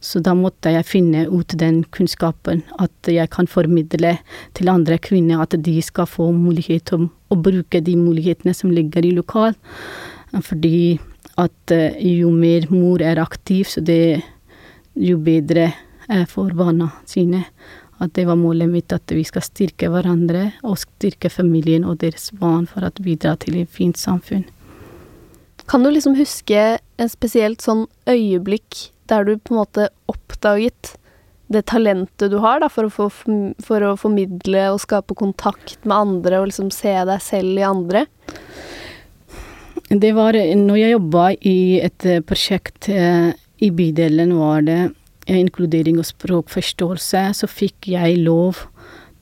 Så 0.04 0.20
da 0.20 0.34
måtte 0.36 0.74
jeg 0.74 0.84
finne 0.84 1.24
ut 1.32 1.54
den 1.56 1.80
kunnskapen, 1.96 2.66
at 2.76 3.08
jeg 3.08 3.30
kan 3.32 3.48
formidle 3.48 4.18
til 4.58 4.72
andre 4.72 4.98
kvinner 5.00 5.46
at 5.46 5.56
de 5.64 5.78
skal 5.86 6.10
få 6.10 6.28
mulighet 6.36 6.90
til 6.92 7.08
å 7.32 7.38
bruke 7.40 7.80
de 7.80 7.96
mulighetene 7.96 8.52
som 8.58 8.74
ligger 8.74 9.08
i 9.08 9.14
lokal. 9.16 9.56
Fordi 10.44 11.00
at 11.40 11.72
eh, 11.72 11.96
jo 12.20 12.34
mer 12.36 12.68
mor 12.74 13.02
er 13.02 13.22
aktiv, 13.22 13.70
så 13.70 13.82
det 13.86 14.20
jo 15.00 15.18
bedre 15.24 15.72
er 16.12 16.26
for 16.30 16.52
barna 16.58 16.90
sine. 17.10 17.46
At 18.04 18.12
det 18.18 18.26
var 18.28 18.36
målet 18.36 18.68
mitt, 18.70 18.92
at 18.92 19.08
vi 19.16 19.24
skal 19.24 19.46
styrke 19.46 19.88
hverandre 19.94 20.50
og 20.68 20.82
styrke 20.82 21.32
familien 21.32 21.88
og 21.88 22.02
deres 22.04 22.34
barn 22.36 22.68
for 22.68 22.84
å 22.84 22.92
bidra 23.00 23.38
til 23.40 23.62
et 23.62 23.72
fint 23.72 23.98
samfunn. 23.98 24.44
Kan 25.70 25.86
du 25.86 25.94
liksom 25.94 26.18
huske 26.20 26.64
en 26.76 27.10
spesielt 27.10 27.64
sånn 27.64 27.86
øyeblikk 28.10 28.90
der 29.12 29.26
du 29.28 29.36
på 29.38 29.54
en 29.54 29.62
måte 29.64 29.90
oppdaget 30.12 30.96
det 31.54 31.66
talentet 31.70 32.32
du 32.32 32.40
har 32.42 32.62
da, 32.64 32.70
for, 32.72 32.88
å 32.88 32.94
få, 32.94 33.10
for 33.64 33.86
å 33.86 33.96
formidle 34.00 34.70
og 34.74 34.82
skape 34.82 35.16
kontakt 35.20 35.84
med 35.84 35.96
andre 35.98 36.40
og 36.42 36.50
liksom 36.50 36.72
se 36.74 36.94
deg 37.08 37.22
selv 37.22 37.60
i 37.60 37.68
andre? 37.68 38.06
Det 39.94 40.14
var 40.16 40.34
når 40.34 40.80
jeg 40.80 40.96
jobba 40.96 41.24
i 41.46 41.58
et 41.84 42.06
eh, 42.10 42.24
prosjekt 42.26 42.88
eh, 42.90 43.34
i 43.62 43.70
bydelen, 43.70 44.34
var 44.40 44.64
det 44.66 44.80
inkludering 45.30 46.00
og 46.02 46.08
språkforståelse, 46.08 47.28
så 47.38 47.48
fikk 47.48 47.92
jeg 47.94 48.24
lov 48.24 48.66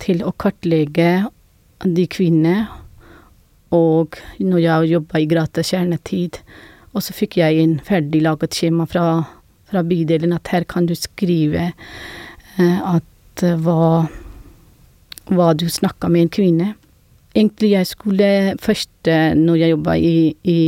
til 0.01 0.23
å 0.25 0.31
kartlegge 0.31 1.25
de 1.83 2.05
kvinnene. 2.09 2.69
Og 3.71 4.17
når 4.39 4.63
jeg 4.63 4.93
jobba 4.95 5.21
i 5.21 5.27
gratis 5.29 5.71
kjernetid, 5.71 6.41
og 6.91 7.05
så 7.05 7.15
fikk 7.15 7.37
jeg 7.39 7.61
inn 7.61 7.77
ferdig 7.87 8.23
laget 8.25 8.57
skjema 8.57 8.87
fra 8.89 9.05
fra 9.71 9.83
bydelen 9.87 10.35
at 10.35 10.51
her 10.53 10.67
kan 10.69 10.87
du 10.89 10.95
skrive 10.97 11.71
eh, 11.71 12.79
at 12.95 13.43
eh, 13.45 13.57
hva, 13.59 14.07
hva 15.31 15.51
du 15.57 15.67
snakka 15.71 16.11
med 16.11 16.27
en 16.27 16.33
kvinne. 16.37 16.71
Egentlig 17.31 17.71
jeg 17.71 17.87
skulle 17.87 18.31
først, 18.61 18.91
eh, 19.07 19.31
når 19.37 19.61
jeg 19.61 19.75
jobba 19.75 19.95
i, 19.97 20.15
i 20.43 20.59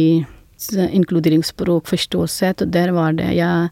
inkluderingsspråkforståelse, 0.71 2.53
og 2.61 2.69
der 2.71 2.93
var 2.95 3.11
det 3.19 3.33
jeg 3.35 3.69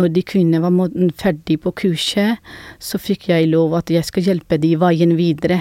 Når 0.00 0.08
de 0.14 0.22
kvinnene 0.22 0.62
var 0.62 0.88
ferdig 1.18 1.58
på 1.60 1.72
kurset, 1.76 2.38
så 2.78 2.96
fikk 2.96 3.28
jeg 3.28 3.50
lov 3.50 3.74
at 3.74 3.90
jeg 3.90 4.04
skal 4.06 4.22
hjelpe 4.22 4.56
de 4.56 4.70
veien 4.78 5.12
videre. 5.18 5.58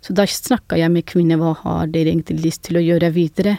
Så 0.00 0.14
da 0.16 0.24
snakka 0.24 0.78
jeg 0.78 0.88
med 0.94 1.04
kvinner, 1.04 1.36
hva 1.36 1.52
har 1.60 1.90
dere 1.90 2.14
egentlig 2.14 2.46
lyst 2.46 2.62
til 2.68 2.78
å 2.78 2.84
gjøre 2.84 3.10
videre? 3.12 3.58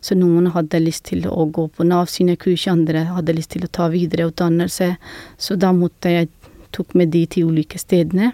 Så 0.00 0.16
noen 0.18 0.50
hadde 0.54 0.80
lyst 0.82 1.08
til 1.10 1.26
å 1.28 1.46
gå 1.46 1.68
på 1.74 1.86
Nav 1.86 2.10
sine 2.12 2.36
kurs, 2.40 2.66
andre 2.70 3.06
hadde 3.12 3.36
lyst 3.36 3.54
til 3.54 3.66
å 3.66 3.72
ta 3.72 3.88
videreutdannelse. 3.92 4.92
Så 5.38 5.56
da 5.60 5.72
måtte 5.76 6.12
jeg 6.14 6.30
tok 6.76 6.94
med 6.98 7.12
de 7.14 7.24
til 7.26 7.50
ulike 7.52 7.80
stedene. 7.80 8.32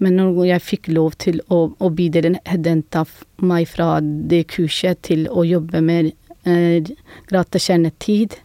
Men 0.00 0.16
når 0.16 0.46
jeg 0.48 0.64
fikk 0.64 0.88
lov 0.96 1.16
til 1.20 1.42
å, 1.52 1.66
å 1.76 1.90
bidra 1.92 2.32
henta 2.48 3.04
meg 3.44 3.68
fra 3.68 3.98
det 4.00 4.46
kurset 4.54 5.02
til 5.04 5.26
å 5.28 5.44
jobbe 5.44 5.82
med 5.84 6.12
eh, 6.48 6.80
gratis 7.28 7.68
kjernetid, 7.68 8.38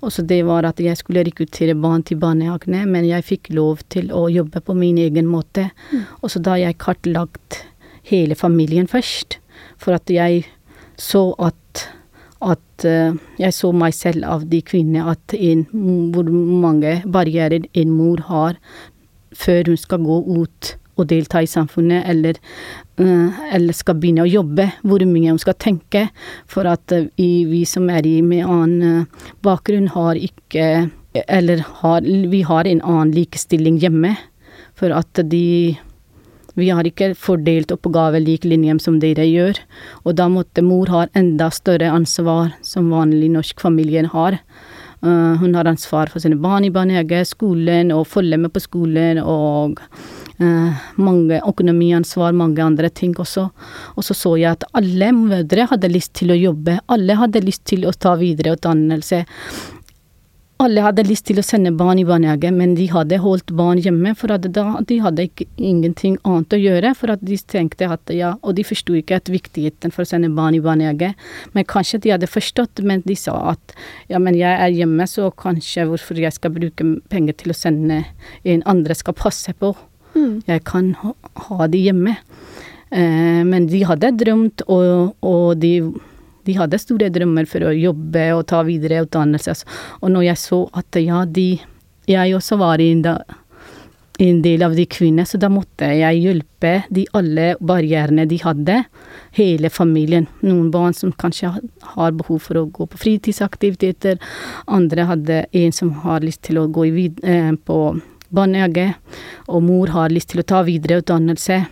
og 0.00 0.14
så 0.14 0.22
det 0.24 0.44
var 0.48 0.68
at 0.68 0.80
jeg 0.80 0.96
skulle 0.96 1.24
rekruttere 1.26 1.74
barn 1.76 2.04
til 2.06 2.20
barnehagene, 2.22 2.86
men 2.88 3.08
jeg 3.08 3.26
fikk 3.26 3.50
lov 3.56 3.82
til 3.92 4.12
å 4.16 4.28
jobbe 4.32 4.62
på 4.64 4.76
min 4.78 5.00
egen 5.02 5.28
måte. 5.28 5.68
Mm. 5.90 6.06
Og 6.22 6.32
så 6.32 6.40
da 6.40 6.56
jeg 6.60 6.78
kartlagt 6.80 7.60
hele 8.08 8.38
familien 8.38 8.88
først, 8.88 9.40
for 9.80 9.98
at 9.98 10.08
jeg 10.12 10.46
så 11.00 11.30
at 11.40 11.88
at 12.40 12.84
uh, 12.88 13.16
jeg 13.40 13.52
så 13.52 13.70
meg 13.76 13.94
selv 13.96 14.24
av 14.24 14.44
de 14.48 14.62
kvinnene 14.64 15.12
at 15.12 15.34
en, 15.36 15.66
hvor 16.14 16.28
mange 16.32 17.00
barrierer 17.04 17.66
en 17.76 17.90
mor 17.92 18.22
har 18.30 18.56
før 19.36 19.68
hun 19.72 19.80
skal 19.80 20.00
gå 20.06 20.20
ut 20.40 20.70
og 21.00 21.08
delta 21.08 21.40
i 21.40 21.48
samfunnet, 21.48 22.04
eller, 22.10 22.36
uh, 23.00 23.36
eller 23.54 23.76
skal 23.76 23.96
begynne 24.00 24.24
å 24.24 24.30
jobbe, 24.30 24.66
hvor 24.84 25.04
mye 25.08 25.32
hun 25.32 25.40
skal 25.40 25.56
tenke. 25.60 26.06
For 26.50 26.68
at 26.68 26.92
uh, 26.96 27.06
vi 27.16 27.62
som 27.68 27.88
er 27.92 28.08
med 28.24 28.44
annen 28.44 29.06
bakgrunn, 29.44 29.92
har 29.96 30.16
ikke 30.16 30.90
Eller 31.26 31.58
har, 31.58 32.04
vi 32.06 32.42
har 32.46 32.68
en 32.70 32.80
annen 32.86 33.10
likestilling 33.10 33.80
hjemme. 33.82 34.12
For 34.78 34.94
at 34.94 35.18
de 35.26 35.74
vi 36.60 36.70
har 36.74 36.86
ikke 36.86 37.12
fordelt 37.18 37.72
oppgaver 37.74 38.22
lik 38.22 38.46
linje 38.48 38.78
som 38.84 39.00
dere 39.02 39.26
gjør, 39.26 39.60
og 40.04 40.16
da 40.20 40.28
måtte 40.32 40.64
mor 40.64 40.90
ha 40.92 41.06
enda 41.18 41.50
større 41.54 41.90
ansvar 41.92 42.54
som 42.66 42.92
vanlig 42.92 43.32
norsk 43.34 43.60
familie 43.60 44.06
har. 44.12 44.38
Uh, 45.00 45.32
hun 45.40 45.54
har 45.56 45.64
ansvar 45.64 46.10
for 46.12 46.20
sine 46.20 46.36
barn 46.36 46.66
i 46.66 46.72
barnehage, 46.72 47.22
skolen, 47.24 47.88
og 47.94 48.08
følge 48.08 48.36
med 48.36 48.52
på 48.52 48.60
skolen, 48.60 49.22
og 49.24 49.80
uh, 50.44 50.82
mange 51.00 51.38
økonomiansvar, 51.40 52.36
mange 52.36 52.60
andre 52.60 52.90
ting 52.92 53.14
også. 53.16 53.46
Og 53.96 54.04
så 54.04 54.16
så 54.16 54.34
jeg 54.36 54.58
at 54.58 54.66
alle 54.76 55.08
mødre 55.16 55.70
hadde 55.72 55.88
lyst 55.88 56.12
til 56.20 56.34
å 56.34 56.38
jobbe, 56.38 56.76
alle 56.92 57.16
hadde 57.16 57.44
lyst 57.46 57.64
til 57.72 57.88
å 57.88 57.96
ta 57.96 58.12
videreutdannelse. 58.20 59.24
Alle 60.60 60.82
hadde 60.84 61.06
lyst 61.06 61.24
til 61.24 61.40
å 61.40 61.44
sende 61.44 61.70
barn 61.72 61.98
i 62.02 62.04
barnehage, 62.04 62.50
men 62.52 62.74
de 62.76 62.84
hadde 62.92 63.16
holdt 63.22 63.52
barn 63.56 63.78
hjemme, 63.80 64.12
for 64.18 64.28
da, 64.28 64.36
de 64.84 64.98
hadde 65.00 65.24
ikke, 65.30 65.46
ingenting 65.56 66.18
annet 66.28 66.52
å 66.52 66.60
gjøre, 66.60 66.90
for 66.98 67.14
at 67.14 67.22
de 67.24 67.38
tenkte 67.48 67.88
at 67.88 68.12
ja, 68.12 68.34
og 68.44 68.58
de 68.58 68.66
forsto 68.68 68.98
ikke 68.98 69.16
at 69.22 69.30
viktigheten 69.32 69.94
for 69.94 70.04
å 70.04 70.10
sende 70.10 70.28
barn 70.36 70.58
i 70.58 70.60
barnehage, 70.64 71.14
men 71.56 71.68
kanskje 71.70 72.02
de 72.04 72.12
hadde 72.12 72.28
forstått, 72.28 72.84
men 72.84 73.00
de 73.08 73.16
sa 73.16 73.38
at 73.54 73.76
ja, 74.12 74.20
men 74.20 74.36
jeg 74.36 74.52
er 74.52 74.76
hjemme, 74.82 75.08
så 75.08 75.30
kanskje 75.32 75.88
hvorfor 75.88 76.20
jeg 76.20 76.36
skal 76.36 76.52
bruke 76.52 76.90
penger 77.08 77.40
til 77.40 77.54
å 77.54 77.56
sende 77.56 78.02
en 78.44 78.66
andre 78.68 78.98
skal 78.98 79.16
passe 79.16 79.56
på. 79.56 79.72
Mm. 80.12 80.42
Jeg 80.44 80.66
kan 80.68 80.92
ha, 81.00 81.14
ha 81.46 81.70
de 81.72 81.80
hjemme. 81.86 82.18
Eh, 82.90 83.42
men 83.46 83.68
de 83.70 83.84
hadde 83.86 84.12
drømt, 84.18 84.64
og, 84.68 85.16
og 85.24 85.56
de, 85.62 85.74
de 86.46 86.56
hadde 86.58 86.80
store 86.80 87.10
drømmer 87.12 87.48
for 87.50 87.66
å 87.66 87.74
jobbe 87.76 88.30
og 88.36 88.46
ta 88.50 88.62
videre 88.66 89.02
utdannelse. 89.04 89.54
Og 90.00 90.12
når 90.14 90.30
jeg 90.30 90.42
så 90.46 90.64
at 90.80 91.00
ja, 91.02 91.24
de 91.26 91.50
Jeg 92.10 92.34
også 92.34 92.56
var 92.58 92.80
en, 92.80 93.02
da, 93.04 93.12
en 94.18 94.40
del 94.42 94.64
av 94.66 94.72
de 94.74 94.86
kvinnene, 94.90 95.26
så 95.28 95.38
da 95.38 95.46
måtte 95.52 95.86
jeg 95.94 96.18
hjelpe 96.24 96.72
de 96.90 97.04
alle 97.14 97.52
barrierene 97.60 98.24
de 98.26 98.38
hadde, 98.42 98.80
hele 99.36 99.70
familien. 99.70 100.26
Noen 100.42 100.72
barn 100.74 100.96
som 100.96 101.12
kanskje 101.12 101.52
har 101.94 102.16
behov 102.18 102.40
for 102.48 102.58
å 102.58 102.64
gå 102.66 102.88
på 102.90 102.98
fritidsaktiviteter, 103.04 104.18
andre 104.66 105.06
hadde 105.06 105.44
en 105.52 105.76
som 105.76 105.92
har 106.02 106.24
lyst 106.26 106.42
til 106.48 106.58
å 106.58 106.66
gå 106.72 106.88
vid 106.96 107.22
eh, 107.22 107.52
på 107.54 107.78
barnehage, 108.34 108.94
og 109.48 109.62
mor 109.66 109.92
har 109.94 110.12
lyst 110.12 110.32
til 110.32 110.42
å 110.42 110.46
ta 110.46 110.64
videreutdannelse. 110.66 111.62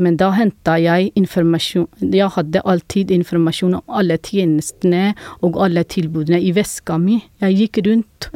Men 0.00 0.16
da 0.20 0.30
henta 0.34 0.76
jeg 0.80 1.12
informasjon 1.18 1.86
Jeg 2.12 2.30
hadde 2.34 2.62
alltid 2.64 3.10
informasjon 3.14 3.78
om 3.78 3.96
alle 4.00 4.18
tjenestene 4.18 5.14
og 5.46 5.58
alle 5.62 5.84
tilbudene 5.84 6.40
i 6.42 6.52
veska 6.56 6.98
mi. 6.98 7.20
Jeg 7.42 7.58
gikk 7.62 7.82
rundt 7.86 8.30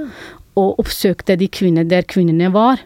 og 0.54 0.80
oppsøkte 0.82 1.36
de 1.38 1.48
kvinnene 1.50 1.88
der 1.90 2.06
kvinnene 2.06 2.52
var. 2.54 2.82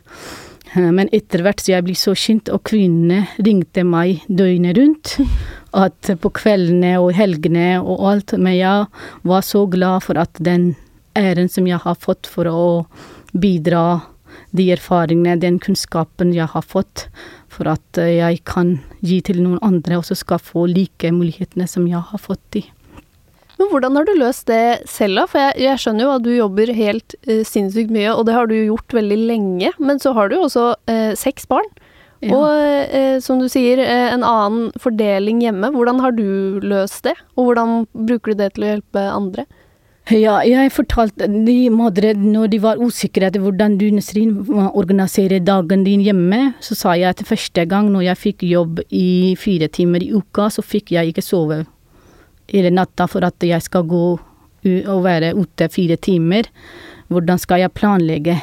Eh, 0.75 0.91
men 0.95 1.11
etter 1.15 1.45
hvert 1.45 1.63
så 1.63 1.75
jeg 1.75 1.87
ble 1.87 1.97
så 1.99 2.15
kjent, 2.17 2.51
og 2.53 2.65
kvinnene 2.69 3.27
ringte 3.45 3.85
meg 3.85 4.25
døgnet 4.29 4.79
rundt. 4.79 5.17
At 5.85 6.11
på 6.23 6.33
kveldene 6.33 6.97
og 7.03 7.13
helgene 7.17 7.77
og 7.81 8.05
alt. 8.13 8.37
Men 8.41 8.57
jeg 8.57 8.87
var 9.29 9.45
så 9.45 9.67
glad 9.69 10.07
for 10.07 10.21
at 10.21 10.41
den 10.41 10.71
æren 11.19 11.51
som 11.53 11.67
jeg 11.69 11.81
har 11.83 11.99
fått 12.01 12.29
for 12.31 12.49
å 12.49 12.63
bidra 13.37 14.01
de 14.57 14.71
erfaringene, 14.73 15.37
den 15.37 15.59
kunnskapen 15.61 16.33
jeg 16.33 16.49
har 16.55 16.65
fått, 16.65 17.09
for 17.59 17.75
at 17.75 18.01
eh, 18.01 18.19
jeg 18.21 18.43
kan 18.49 18.77
gi 19.05 19.21
til 19.27 19.43
noen 19.43 19.59
andre, 19.67 19.99
og 19.99 20.07
så 20.07 20.17
skal 20.19 20.43
få 20.43 20.69
like 20.71 21.11
mulighetene 21.15 21.67
som 21.71 21.89
jeg 21.91 22.01
har 22.11 22.23
fått 22.23 22.45
de. 22.55 22.65
Men 23.59 23.73
hvordan 23.73 23.99
har 23.99 24.07
du 24.07 24.15
løst 24.15 24.47
det 24.47 24.87
selv, 24.87 25.19
da? 25.19 25.27
For 25.27 25.43
jeg, 25.43 25.59
jeg 25.65 25.83
skjønner 25.83 26.07
jo 26.07 26.15
at 26.15 26.25
du 26.25 26.31
jobber 26.31 26.73
helt 26.77 27.19
eh, 27.27 27.43
sinnssykt 27.47 27.91
mye, 27.95 28.13
og 28.15 28.29
det 28.29 28.37
har 28.39 28.47
du 28.47 28.55
jo 28.55 28.73
gjort 28.73 28.99
veldig 29.01 29.19
lenge. 29.33 29.73
Men 29.83 29.99
så 30.03 30.15
har 30.15 30.31
du 30.31 30.39
jo 30.39 30.45
også 30.47 30.71
eh, 30.91 31.13
seks 31.19 31.49
barn. 31.51 31.67
Ja. 32.23 32.35
Og 32.35 32.95
eh, 32.95 33.19
som 33.23 33.43
du 33.43 33.49
sier, 33.51 33.83
en 33.83 34.25
annen 34.27 34.71
fordeling 34.79 35.43
hjemme. 35.43 35.73
Hvordan 35.75 36.03
har 36.03 36.15
du 36.15 36.59
løst 36.63 37.05
det? 37.07 37.15
Og 37.35 37.51
hvordan 37.51 37.83
bruker 37.95 38.35
du 38.35 38.45
det 38.45 38.53
til 38.55 38.67
å 38.67 38.73
hjelpe 38.77 39.05
andre? 39.11 39.47
Ja, 40.09 40.39
jeg 40.41 40.71
fortalte 40.73 41.27
de 41.29 41.69
mødre 41.69 42.15
når 42.17 42.49
de 42.49 42.59
var 42.63 42.79
usikre 42.81 43.29
på 43.35 43.43
hvordan 43.45 43.75
du 43.77 43.91
Nesrin 43.93 44.31
organiserer 44.49 45.43
dagen 45.45 45.83
din 45.85 46.01
hjemme, 46.01 46.55
så 46.65 46.77
sa 46.79 46.95
jeg 46.97 47.11
at 47.13 47.21
første 47.29 47.67
gang 47.69 47.91
når 47.93 48.07
jeg 48.07 48.21
fikk 48.23 48.47
jobb 48.49 48.81
i 48.89 49.35
fire 49.37 49.69
timer 49.69 50.07
i 50.07 50.09
uka, 50.17 50.49
så 50.49 50.65
fikk 50.65 50.95
jeg 50.97 51.13
ikke 51.13 51.27
sove 51.27 51.61
hele 52.49 52.73
natta 52.73 53.05
for 53.05 53.27
at 53.29 53.45
jeg 53.45 53.61
skal 53.61 53.85
gå 53.85 54.07
og 54.89 55.05
være 55.05 55.35
ute 55.37 55.69
fire 55.69 56.01
timer. 56.01 56.49
Hvordan 57.13 57.45
skal 57.45 57.67
jeg 57.67 57.77
planlegge? 57.77 58.41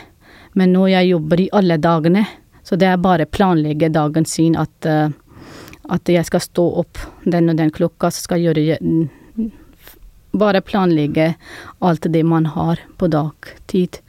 Men 0.53 0.69
nå 0.69 0.85
jeg 0.93 1.15
jobber 1.15 1.41
i 1.41 1.49
alle 1.49 1.81
dagene, 1.81 2.27
så 2.61 2.77
det 2.77 2.93
er 2.93 3.01
bare 3.01 3.25
planlegge 3.25 3.89
dagen 3.89 4.29
sin 4.29 4.53
at, 4.53 4.85
uh, 4.85 5.09
at 5.89 6.13
jeg 6.13 6.29
skal 6.29 6.45
stå 6.45 6.71
opp 6.85 7.01
den 7.25 7.49
og 7.49 7.57
den 7.57 7.73
klokka, 7.73 8.13
så 8.13 8.21
skal 8.21 8.45
jeg 8.45 8.53
gjøre 8.53 9.15
Bare 10.35 10.63
planlegge 10.65 11.33
alt 11.79 12.07
det 12.11 12.23
man 12.27 12.49
har 12.51 12.81
på 12.99 13.07
dagtid. 13.11 14.01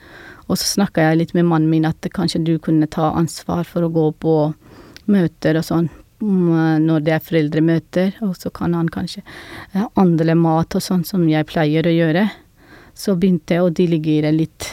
Og 0.46 0.58
så 0.58 0.66
snakka 0.76 1.08
jeg 1.08 1.20
litt 1.20 1.36
med 1.36 1.48
mannen 1.50 1.70
min 1.70 1.86
at 1.88 2.06
kanskje 2.14 2.42
du 2.46 2.56
kunne 2.62 2.88
ta 2.90 3.12
ansvar 3.18 3.66
for 3.66 3.86
å 3.86 3.92
gå 3.92 4.10
på 4.22 4.34
møter 5.10 5.58
og 5.58 5.66
sånn 5.66 5.88
når 6.16 7.02
det 7.04 7.12
er 7.12 7.20
foreldremøter, 7.20 8.14
og 8.24 8.36
så 8.40 8.48
kan 8.50 8.72
han 8.72 8.88
kanskje 8.88 9.20
handle 9.98 10.36
mat 10.40 10.72
og 10.78 10.82
sånn 10.82 11.04
som 11.04 11.26
jeg 11.28 11.44
pleier 11.50 11.86
å 11.86 11.92
gjøre. 11.92 12.24
Så 12.96 13.18
begynte 13.20 13.58
jeg 13.58 13.64
å 13.66 13.72
delegere 13.74 14.32
litt 14.32 14.70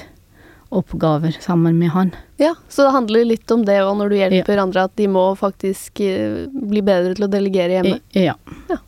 oppgaver 0.74 1.36
sammen 1.44 1.78
med 1.78 1.92
han. 1.94 2.14
Ja, 2.40 2.56
så 2.70 2.88
det 2.88 2.94
handler 2.96 3.28
litt 3.28 3.52
om 3.52 3.66
det 3.68 3.76
òg 3.84 3.98
når 4.00 4.10
du 4.10 4.18
hjelper 4.18 4.56
ja. 4.56 4.64
andre, 4.64 4.88
at 4.88 4.96
de 4.98 5.10
må 5.12 5.26
faktisk 5.38 6.00
eh, 6.02 6.48
bli 6.48 6.82
bedre 6.86 7.14
til 7.18 7.28
å 7.28 7.32
delegere 7.32 7.78
hjemme? 7.78 8.00
Ja. 8.16 8.38
ja. 8.72 8.80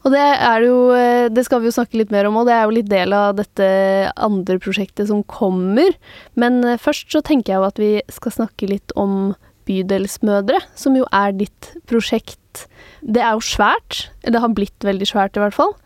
Og 0.00 0.14
det 0.14 0.22
er 0.22 0.64
jo 0.64 0.76
eh, 0.96 1.28
Det 1.32 1.44
skal 1.44 1.60
vi 1.60 1.68
jo 1.68 1.76
snakke 1.76 1.98
litt 2.00 2.12
mer 2.14 2.28
om, 2.30 2.38
og 2.40 2.48
det 2.48 2.56
er 2.56 2.64
jo 2.64 2.76
litt 2.78 2.88
del 2.90 3.12
av 3.16 3.36
dette 3.36 3.68
andre 4.16 4.56
prosjektet 4.62 5.10
som 5.10 5.22
kommer. 5.28 5.92
Men 6.40 6.62
eh, 6.64 6.80
først 6.80 7.12
så 7.12 7.22
tenker 7.24 7.52
jeg 7.52 7.60
jo 7.60 7.68
at 7.68 7.80
vi 7.80 7.92
skal 8.12 8.36
snakke 8.38 8.70
litt 8.70 8.96
om 9.00 9.34
Bydelsmødre, 9.68 10.62
som 10.78 10.96
jo 10.98 11.04
er 11.14 11.36
ditt 11.36 11.74
prosjekt. 11.90 12.64
Det 13.00 13.22
er 13.22 13.36
jo 13.36 13.44
svært. 13.44 14.08
Det 14.24 14.40
har 14.40 14.56
blitt 14.56 14.86
veldig 14.86 15.06
svært, 15.06 15.36
i 15.36 15.44
hvert 15.44 15.56
fall. 15.56 15.76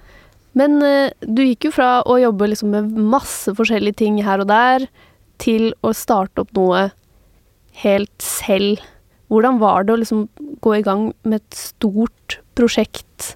Men 0.55 0.79
uh, 0.81 1.11
du 1.21 1.43
gikk 1.43 1.69
jo 1.69 1.75
fra 1.75 1.89
å 2.07 2.17
jobbe 2.23 2.47
liksom 2.53 2.71
med 2.73 2.95
masse 2.95 3.51
forskjellige 3.59 3.99
ting 4.05 4.21
her 4.25 4.41
og 4.41 4.49
der, 4.49 4.87
til 5.43 5.73
å 5.83 5.91
starte 5.97 6.45
opp 6.45 6.55
noe 6.57 6.87
helt 7.83 8.15
selv. 8.23 8.83
Hvordan 9.33 9.59
var 9.59 9.85
det 9.85 9.97
å 9.97 10.01
liksom 10.01 10.29
gå 10.63 10.77
i 10.79 10.85
gang 10.87 11.09
med 11.27 11.43
et 11.43 11.59
stort 11.59 12.39
prosjekt 12.55 13.35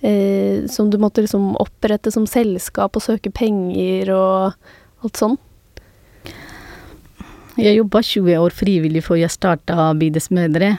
eh, 0.00 0.66
som 0.70 0.90
du 0.90 0.98
måtte 0.98 1.24
liksom 1.24 1.54
opprette 1.62 2.12
som 2.14 2.26
selskap 2.28 2.96
og 2.96 3.04
søke 3.04 3.32
penger 3.34 4.12
og 4.14 5.04
alt 5.04 5.20
sånn? 5.20 5.36
Jeg 7.56 7.78
jobba 7.78 8.02
20 8.04 8.36
år 8.36 8.52
frivillig 8.52 9.00
før 9.06 9.22
jeg 9.22 9.32
starta 9.32 9.88
Bydelsmødre. 9.96 10.74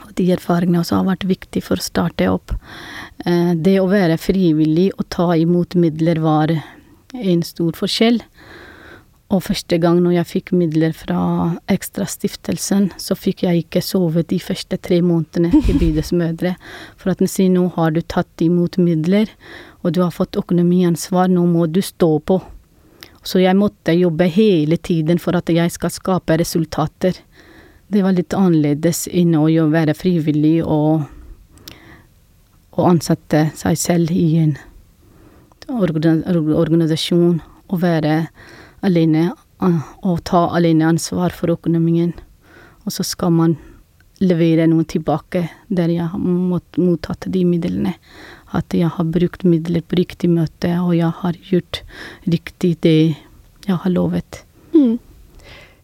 Og 0.00 0.14
de 0.18 0.30
erfaringene 0.32 0.80
også 0.80 0.96
har 0.96 1.08
vært 1.10 1.26
viktige 1.28 1.66
for 1.66 1.78
å 1.78 1.84
starte 1.84 2.28
opp. 2.32 2.54
Eh, 3.26 3.52
det 3.54 3.76
å 3.82 3.90
være 3.90 4.16
frivillig 4.20 4.90
og 4.96 5.06
ta 5.12 5.28
imot 5.36 5.76
midler 5.78 6.22
var 6.24 6.54
en 6.54 7.44
stor 7.46 7.76
forskjell. 7.78 8.22
Og 9.34 9.42
første 9.42 9.80
gang 9.82 9.98
når 9.98 10.12
jeg 10.20 10.30
fikk 10.30 10.52
midler 10.54 10.92
fra 10.94 11.18
Ekstrastiftelsen, 11.72 12.92
så 13.02 13.16
fikk 13.18 13.42
jeg 13.42 13.64
ikke 13.64 13.82
sove 13.82 14.22
de 14.30 14.38
første 14.38 14.78
tre 14.78 15.00
månedene 15.02 15.50
til 15.64 15.78
Bydelsmødre. 15.82 16.54
For 17.00 17.10
at 17.10 17.22
den 17.22 17.30
sier 17.30 17.50
nå 17.50 17.66
har 17.74 17.94
du 17.96 18.02
tatt 18.02 18.44
imot 18.44 18.78
midler, 18.78 19.32
og 19.82 19.96
du 19.96 20.04
har 20.04 20.14
fått 20.14 20.38
økonomiansvar, 20.38 21.32
nå 21.32 21.48
må 21.50 21.66
du 21.66 21.82
stå 21.82 22.12
på. 22.22 22.38
Så 23.24 23.40
jeg 23.40 23.56
måtte 23.58 23.96
jobbe 23.96 24.28
hele 24.30 24.76
tiden 24.76 25.18
for 25.18 25.34
at 25.34 25.50
jeg 25.50 25.72
skal 25.72 25.90
skape 25.90 26.38
resultater. 26.38 27.18
Det 27.90 28.04
var 28.04 28.14
litt 28.14 28.36
annerledes 28.36 29.08
enn 29.10 29.34
å 29.38 29.48
være 29.72 29.96
frivillig 29.98 30.60
og, 30.62 31.08
og 32.76 32.84
ansette 32.86 33.48
seg 33.58 33.80
selv 33.80 34.12
i 34.14 34.28
en 34.44 34.54
organisasjon 35.72 37.40
og 37.72 37.80
være 37.80 38.28
alene 38.84 39.30
og 39.64 40.18
ta 40.28 40.46
alene 40.56 40.90
ansvar 40.92 41.32
for 41.32 41.54
økonomien. 41.54 42.12
Og 42.84 42.92
så 42.92 43.06
skal 43.06 43.32
man 43.32 43.56
levere 44.22 44.68
noe 44.70 44.84
tilbake 44.86 45.46
der 45.72 45.90
jeg 45.90 46.06
har 46.12 46.20
mottatt 46.20 47.26
de 47.32 47.42
midlene 47.48 47.94
at 48.54 48.74
jeg 48.76 48.90
har 48.96 49.08
brukt 49.10 49.42
midler 49.46 49.82
på 49.82 49.98
riktig 49.98 50.30
møte, 50.30 50.70
og 50.78 50.94
jeg 50.96 51.10
har 51.20 51.38
gjort 51.50 51.80
riktig 52.30 52.76
det 52.84 53.14
jeg 53.66 53.78
har 53.82 53.92
lovet. 53.92 54.44
Mm. 54.74 54.98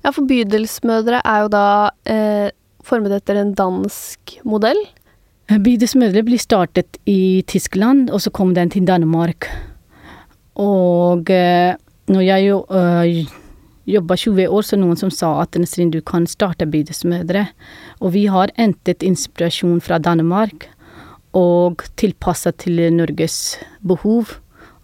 Ja, 0.04 0.12
for 0.14 0.24
Bydelsmødre 0.28 1.20
er 1.24 1.44
jo 1.44 1.50
da 1.52 1.66
eh, 2.08 2.48
formet 2.86 3.16
etter 3.18 3.40
en 3.40 3.52
dansk 3.58 4.38
modell? 4.48 4.78
Eh, 5.50 5.58
Bydelsmødre 5.60 6.22
ble 6.26 6.38
startet 6.40 7.00
i 7.10 7.42
Tyskland, 7.50 8.08
og 8.14 8.22
så 8.24 8.32
kom 8.32 8.54
den 8.56 8.72
til 8.72 8.86
Danmark. 8.88 9.48
Og 10.60 11.30
eh, 11.34 11.74
når 12.08 12.20
jeg 12.24 12.48
jo, 12.48 12.64
øh, 12.70 13.26
jobba 13.90 14.16
20 14.16 14.48
år, 14.48 14.62
så 14.62 14.78
noen 14.78 14.98
som 14.98 15.10
sa 15.12 15.32
at 15.42 15.56
Nesrin, 15.58 15.92
du 15.92 16.00
kan 16.00 16.26
starte 16.26 16.68
Bydelsmødre. 16.70 17.46
Og 18.00 18.14
vi 18.14 18.26
har 18.30 18.52
hentet 18.58 19.04
inspirasjon 19.06 19.80
fra 19.84 19.98
Danmark 19.98 20.68
og 21.36 21.84
tilpassa 22.00 22.52
til 22.52 22.82
Norges 22.94 23.58
behov. 23.86 24.36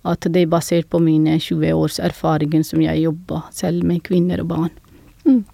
At 0.07 0.27
det 0.31 0.45
er 0.45 0.51
basert 0.51 0.89
på 0.91 1.01
mine 1.03 1.39
20 1.43 1.75
års 1.75 1.99
erfaringer 1.99 2.63
som 2.63 2.83
jeg 2.85 3.03
jobba 3.03 3.43
selv 3.51 3.85
med 3.85 4.05
kvinner 4.07 4.43
og 4.45 4.51
barn. 4.53 4.75
Mm. 5.27 5.45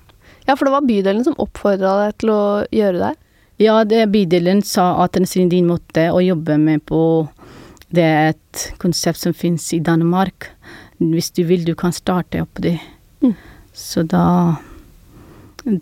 Ja, 0.46 0.56
for 0.56 0.66
det 0.66 0.74
var 0.74 0.84
bydelen 0.84 1.24
som 1.24 1.38
oppfordra 1.40 1.94
deg 2.02 2.18
til 2.20 2.32
å 2.34 2.42
gjøre 2.74 2.98
det? 3.00 3.12
Ja, 3.62 3.78
det 3.86 4.08
bydelen 4.12 4.60
sa 4.66 5.04
at 5.04 5.16
Nesrin, 5.16 5.52
din 5.52 5.68
måte 5.70 6.08
å 6.12 6.20
jobbe 6.20 6.58
med 6.58 6.84
på 6.88 7.28
Det 7.92 8.04
er 8.04 8.30
et 8.32 8.60
konsept 8.80 9.20
som 9.20 9.34
finnes 9.36 9.66
i 9.76 9.78
Danmark. 9.84 10.46
Hvis 11.10 11.32
du 11.34 11.42
vil, 11.48 11.64
du 11.66 11.74
kan 11.78 11.94
starte 11.94 12.42
opp 12.44 12.60
det. 12.62 12.78
Mm. 13.22 13.34
Så 13.72 14.04
da 14.06 14.26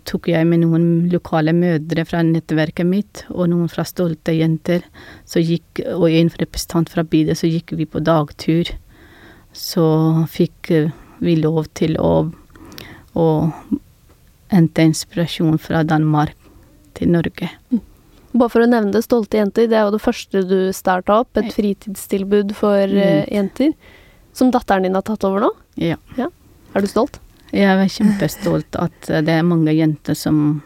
tok 0.05 0.29
jeg 0.29 0.45
med 0.45 0.61
noen 0.61 0.87
lokale 1.11 1.53
mødre 1.57 2.05
fra 2.05 2.21
nettverket 2.25 2.87
mitt, 2.87 3.23
og 3.33 3.49
noen 3.51 3.69
fra 3.71 3.85
Stolte 3.87 4.33
jenter, 4.35 4.85
gikk, 5.25 5.81
og 5.95 6.07
en 6.09 6.31
representant 6.41 6.91
fra 6.91 7.03
bydelen, 7.03 7.37
så 7.37 7.49
gikk 7.49 7.73
vi 7.79 7.87
på 7.89 8.03
dagtur. 8.05 8.69
Så 9.57 9.85
fikk 10.31 10.71
vi 11.21 11.37
lov 11.39 11.65
til 11.77 11.97
å, 11.99 12.29
å 13.17 13.27
hente 14.51 14.85
inspirasjon 14.85 15.57
fra 15.61 15.83
Danmark 15.87 16.37
til 16.97 17.11
Norge. 17.15 17.49
Bare 18.31 18.51
for 18.51 18.63
å 18.63 18.69
nevne 18.69 18.93
det, 18.93 19.03
Stolte 19.03 19.41
jenter, 19.41 19.67
det 19.67 19.77
er 19.79 19.87
jo 19.87 19.95
det 19.95 20.03
første 20.03 20.43
du 20.47 20.59
starta 20.75 21.21
opp. 21.23 21.33
Et 21.39 21.51
fritidstilbud 21.51 22.53
for 22.55 22.87
mm. 22.87 23.27
jenter. 23.33 23.73
Som 24.33 24.51
datteren 24.53 24.83
din 24.87 24.95
har 24.95 25.03
tatt 25.07 25.23
over 25.27 25.43
nå. 25.43 25.49
Ja. 25.75 25.97
Er 26.17 26.81
du 26.81 26.87
stolt? 26.87 27.19
Jeg 27.51 27.67
er 27.67 27.89
kjempestolt 27.91 28.77
at 28.79 29.09
eh, 29.11 29.23
det 29.27 29.33
er 29.35 29.43
mange 29.47 29.73
jenter 29.75 30.15
som 30.15 30.61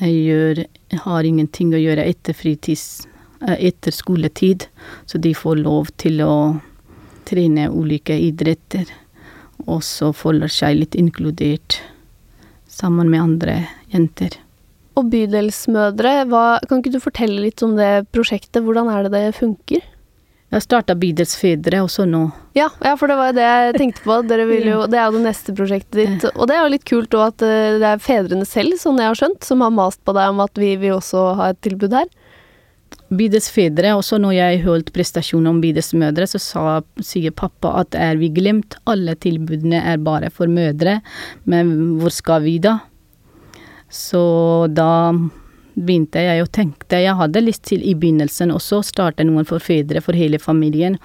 eh, 0.00 0.08
gjør 0.08 0.62
Har 1.04 1.26
ingenting 1.28 1.74
å 1.76 1.80
gjøre 1.82 2.06
etter 2.08 2.32
fritids... 2.32 3.06
eh, 3.44 3.58
Etter 3.68 3.92
skoletid. 3.92 4.64
Så 5.04 5.20
de 5.20 5.34
får 5.36 5.60
lov 5.60 5.90
til 6.00 6.22
å 6.24 6.32
trene 7.28 7.68
ulike 7.68 8.16
idretter. 8.16 8.88
Og 9.66 9.82
så 9.84 10.14
føler 10.16 10.48
seg 10.48 10.78
litt 10.80 10.96
inkludert 10.96 11.82
sammen 12.72 13.10
med 13.12 13.20
andre 13.20 13.58
jenter. 13.92 14.38
Og 14.98 15.10
Bydelsmødre, 15.12 16.24
hva, 16.30 16.58
kan 16.66 16.80
ikke 16.80 16.94
du 16.96 17.02
fortelle 17.02 17.42
litt 17.44 17.62
om 17.62 17.76
det 17.78 18.08
prosjektet? 18.14 18.64
Hvordan 18.64 18.88
er 18.90 19.04
det 19.06 19.12
det 19.14 19.36
funker? 19.36 19.84
Jeg 20.48 20.64
starta 20.64 20.94
Bydelsfedre, 20.96 21.82
også 21.84 22.06
nå. 22.08 22.22
Ja, 22.56 22.70
ja, 22.80 22.94
for 22.96 23.10
det 23.10 23.18
var 23.18 23.30
jo 23.30 23.36
det 23.36 23.44
jeg 23.44 23.74
tenkte 23.76 24.04
på. 24.06 24.14
Jo, 24.16 24.86
det 24.88 24.96
er 24.96 25.10
jo 25.10 25.18
det 25.18 25.24
neste 25.26 25.52
prosjektet 25.52 25.98
ditt. 25.98 26.24
Og 26.32 26.48
det 26.48 26.56
er 26.56 26.62
jo 26.62 26.70
litt 26.72 26.86
kult 26.88 27.16
òg 27.18 27.24
at 27.34 27.44
eh, 27.44 27.76
det 27.82 27.90
er 27.90 28.00
fedrene 28.00 28.48
selv, 28.48 28.78
sånn 28.80 29.00
jeg 29.02 29.10
har 29.10 29.18
skjønt, 29.20 29.44
som 29.44 29.60
har 29.64 29.74
mast 29.76 30.00
på 30.08 30.14
deg 30.16 30.32
om 30.32 30.40
at 30.40 30.56
vi 30.60 30.72
vil 30.80 30.96
også 30.96 31.26
ha 31.36 31.50
et 31.52 31.60
tilbud 31.66 31.92
her. 31.98 32.08
Bydelsfedre, 33.12 33.92
og 33.96 34.02
så 34.04 34.16
når 34.20 34.34
jeg 34.38 34.62
holdt 34.64 34.92
prestasjon 34.96 35.48
om 35.48 35.60
bydelsmødre, 35.60 36.28
så 36.32 36.40
sa, 36.40 36.64
sier 37.04 37.32
pappa 37.36 37.74
at 37.82 37.96
er 37.96 38.16
vi 38.20 38.30
glemt, 38.32 38.76
alle 38.88 39.16
tilbudene 39.20 39.80
er 39.92 40.00
bare 40.00 40.32
for 40.32 40.48
mødre, 40.48 40.98
men 41.48 41.74
hvor 42.00 42.12
skal 42.12 42.44
vi 42.44 42.56
da? 42.64 42.78
Så 43.92 44.22
da 44.76 44.90
begynte 45.86 46.22
jeg 46.24 46.42
å 46.42 46.50
tenke 46.50 47.00
Jeg 47.02 47.16
hadde 47.18 47.44
lyst 47.44 47.66
til 47.70 47.82
i 47.84 47.94
begynnelsen 47.94 48.52
også 48.54 48.80
å 48.80 48.86
starte 48.86 49.26
noen 49.26 49.46
for 49.48 49.62
fedre, 49.62 50.02
for 50.04 50.16
hele 50.16 50.40
familien, 50.42 50.98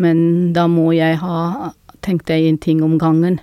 men 0.00 0.52
da 0.56 0.68
må 0.70 0.90
jeg 0.96 1.20
ha 1.22 1.72
tenkt 2.02 2.30
en 2.30 2.58
ting 2.58 2.82
om 2.82 2.98
gangen. 2.98 3.38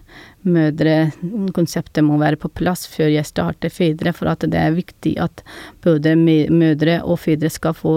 Mødre, 0.47 1.11
konseptet 1.55 2.03
må 2.03 2.17
være 2.19 2.39
på 2.39 2.51
plass 2.55 2.85
før 2.87 3.09
jeg 3.11 3.27
starter 3.27 3.71
fedre, 3.73 4.13
for 4.15 4.31
at 4.31 4.43
det 4.47 4.59
er 4.59 4.75
viktig 4.75 5.15
at 5.19 5.43
både 5.83 6.15
mødre 6.19 6.99
og 7.03 7.19
fedre 7.23 7.51
skal 7.51 7.75
få 7.75 7.95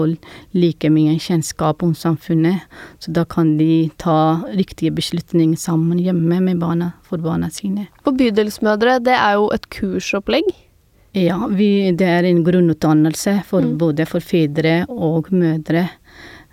like 0.55 0.91
mye 0.91 1.15
kjennskap 1.23 1.83
om 1.85 1.93
samfunnet. 1.95 2.67
Så 3.03 3.15
da 3.15 3.25
kan 3.27 3.55
de 3.59 3.89
ta 4.01 4.43
riktige 4.51 4.93
beslutninger 4.95 5.59
sammen 5.59 6.01
hjemme 6.03 6.41
med 6.43 6.59
barna, 6.63 6.93
for 7.07 7.23
barna 7.23 7.51
sine. 7.53 7.87
Og 8.07 8.19
Bydelsmødre, 8.19 8.99
det 9.03 9.15
er 9.19 9.39
jo 9.39 9.49
et 9.55 9.69
kursopplegg. 9.73 10.51
Ja, 11.13 11.37
vi, 11.51 11.91
det 11.93 12.07
er 12.09 12.25
en 12.25 12.41
grunnutdannelse 12.45 13.39
for 13.45 13.61
mm. 13.61 13.77
både 13.81 14.07
for 14.09 14.23
fedre 14.23 14.81
og 14.89 15.29
mødre, 15.33 15.85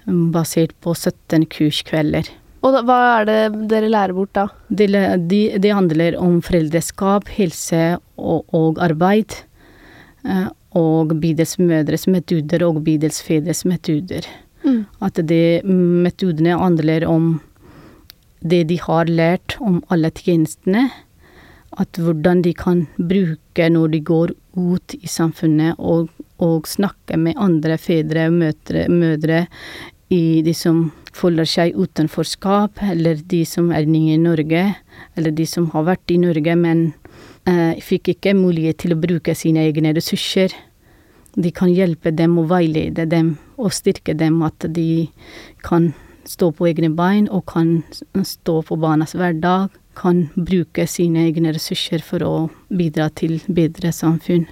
basert 0.05 0.75
på 0.85 0.93
17 0.95 1.47
kurskvelder. 1.53 2.29
Og 2.61 2.75
da, 2.77 2.83
hva 2.85 2.99
er 3.21 3.29
det 3.29 3.41
dere 3.71 3.89
lærer 3.89 4.13
bort 4.13 4.35
da? 4.37 4.47
Det, 4.69 4.91
de, 5.31 5.41
de 5.57 5.73
handler 5.73 6.19
om 6.21 6.43
foreldreskap, 6.45 7.31
helse 7.39 7.95
og, 8.21 8.45
og 8.53 8.81
arbeid. 8.85 9.39
Eh, 10.29 10.49
og 10.77 11.11
bydelsmødres 11.19 12.07
metoder 12.07 12.63
og 12.67 12.83
bydelsfedres 12.87 13.65
metoder. 13.67 14.27
Mm. 14.63 14.85
At 15.03 15.19
de 15.27 15.61
metodene 15.65 16.59
handler 16.61 17.07
om 17.09 17.41
det 18.41 18.69
de 18.71 18.77
har 18.81 19.11
lært 19.11 19.57
om 19.61 19.81
alle 19.91 20.13
tjenestene. 20.15 20.89
At 21.81 21.99
hvordan 21.99 22.43
de 22.43 22.55
kan 22.55 22.87
bruke 22.97 23.69
når 23.73 23.89
de 23.95 24.01
går 24.05 24.35
ut 24.61 24.95
i 25.01 25.09
samfunnet 25.11 25.79
og, 25.79 26.11
og 26.43 26.69
snakke 26.69 27.19
med 27.21 27.39
andre 27.41 27.79
fedre 27.81 28.29
og 28.31 28.39
mødre 28.93 29.45
i 30.11 30.41
de 30.47 30.55
som 30.57 30.89
føler 31.15 31.47
seg 31.49 31.77
utenforskap, 31.79 32.81
eller 32.83 33.21
de 33.31 33.45
som 33.47 33.71
er 33.75 33.87
nye 33.89 34.17
i 34.17 34.23
Norge, 34.23 34.65
eller 35.19 35.35
de 35.35 35.47
som 35.47 35.69
har 35.75 35.87
vært 35.87 36.15
i 36.15 36.19
Norge, 36.23 36.57
men 36.59 36.91
eh, 37.49 37.79
fikk 37.83 38.15
ikke 38.15 38.37
mulighet 38.39 38.83
til 38.85 38.95
å 38.95 39.01
bruke 39.01 39.35
sine 39.39 39.65
egne 39.69 39.95
ressurser. 39.97 40.55
De 41.39 41.53
kan 41.55 41.71
hjelpe 41.71 42.13
dem 42.15 42.39
og 42.43 42.51
veilede 42.51 43.07
dem 43.11 43.37
og 43.61 43.75
styrke 43.75 44.17
dem, 44.19 44.41
at 44.47 44.67
de 44.75 45.09
kan 45.67 45.93
stå 46.29 46.51
på 46.55 46.69
egne 46.71 46.91
bein 46.95 47.29
og 47.33 47.47
kan 47.51 47.81
stå 48.27 48.61
på 48.67 48.79
barnas 48.81 49.15
hverdag, 49.19 49.71
kan 50.01 50.25
bruke 50.35 50.87
sine 50.89 51.27
egne 51.29 51.53
ressurser 51.57 52.03
for 52.05 52.25
å 52.25 52.33
bidra 52.73 53.11
til 53.13 53.39
bedre 53.53 53.93
samfunn. 53.95 54.47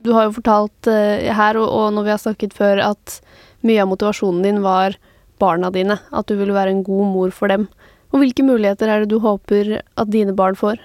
Du 0.00 0.14
har 0.16 0.28
jo 0.28 0.36
fortalt 0.38 0.88
uh, 0.88 1.28
her, 1.36 1.58
og, 1.60 1.92
når 1.94 2.06
vi 2.06 2.14
har 2.14 2.22
snakket 2.22 2.56
før, 2.56 2.80
at 2.92 3.18
mye 3.66 3.82
av 3.82 3.90
motivasjonen 3.90 4.44
din 4.46 4.62
var 4.64 4.96
barna 5.40 5.68
dine. 5.72 5.98
At 6.16 6.30
du 6.30 6.38
ville 6.40 6.56
være 6.56 6.72
en 6.72 6.84
god 6.86 7.10
mor 7.12 7.34
for 7.36 7.52
dem. 7.52 7.68
Og 8.10 8.22
hvilke 8.22 8.44
muligheter 8.46 8.90
er 8.90 9.04
det 9.04 9.12
du 9.12 9.20
håper 9.22 9.76
at 9.80 10.12
dine 10.12 10.34
barn 10.36 10.56
får, 10.58 10.80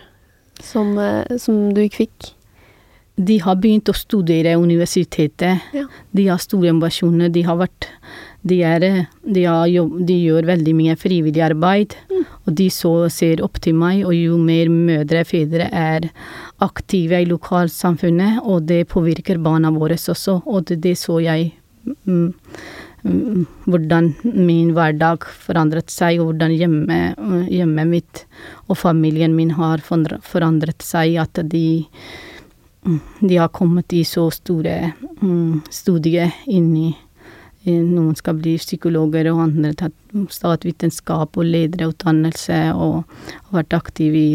som, 0.60 0.98
uh, 1.00 1.24
som 1.42 1.70
du 1.76 1.86
ikke 1.86 2.06
fikk? 2.06 2.32
De 3.16 3.40
har 3.40 3.56
begynt 3.64 3.88
å 3.88 3.96
studere 3.96 4.58
universitetet. 4.60 5.64
Ja. 5.72 5.86
De 6.12 6.28
har 6.28 6.42
store 6.44 6.74
ambisjoner. 6.74 7.32
De 7.32 7.46
har 7.48 7.56
vært 7.62 7.88
de, 8.46 8.60
er, 8.62 8.84
de, 9.26 9.44
jobb, 9.72 9.98
de, 10.06 10.16
gjør 10.28 10.46
veldig 10.52 10.74
mye 10.78 10.96
frivillig 11.02 11.42
arbeid, 11.42 11.96
mm. 12.12 12.24
og 12.46 12.56
de 12.60 12.68
så 12.74 12.94
ser 13.14 13.42
opp 13.46 13.58
til 13.64 13.78
meg, 13.80 14.04
og 14.06 14.14
jo 14.14 14.38
mer 14.38 14.70
mødre 14.70 15.24
og 15.26 15.30
fedre 15.32 15.70
er 15.74 16.10
aktive 16.64 17.24
i 17.24 17.30
lokalsamfunnet, 17.30 18.44
og 18.44 18.68
det 18.70 18.84
påvirker 18.92 19.42
barna 19.42 19.72
våre 19.74 19.98
også, 19.98 20.44
og 20.46 20.68
det, 20.70 20.78
det 20.84 20.94
så 21.02 21.18
jeg 21.24 21.48
mm, 22.06 22.28
mm, 23.02 23.48
hvordan 23.66 24.12
min 24.36 24.76
hverdag 24.78 25.26
forandret 25.48 25.90
seg, 25.94 26.22
og 26.22 26.34
hvordan 26.34 26.54
hjemmet, 26.54 27.26
hjemme 27.50 27.88
mitt 27.90 28.28
og 28.70 28.78
familien 28.78 29.34
min 29.34 29.56
har 29.58 29.82
forandret 29.82 30.86
seg, 30.86 31.18
at 31.24 31.42
de 31.50 31.66
mm, 32.86 33.02
de 33.26 33.42
har 33.42 33.50
kommet 33.50 33.98
i 33.98 34.04
så 34.06 34.28
store 34.30 34.94
mm, 35.18 35.66
studier 35.74 36.38
inn 36.46 36.70
i 36.78 36.92
noen 37.66 38.16
skal 38.18 38.38
bli 38.38 38.56
psykologer, 38.62 39.32
og 39.32 39.44
andre 39.48 39.74
tatt 39.78 39.96
statsvitenskap 40.32 41.38
og 41.38 41.48
lederutdannelse, 41.50 42.60
og 42.76 43.04
har 43.50 43.62
vært 43.62 43.78
aktiv 43.80 44.20
i 44.20 44.30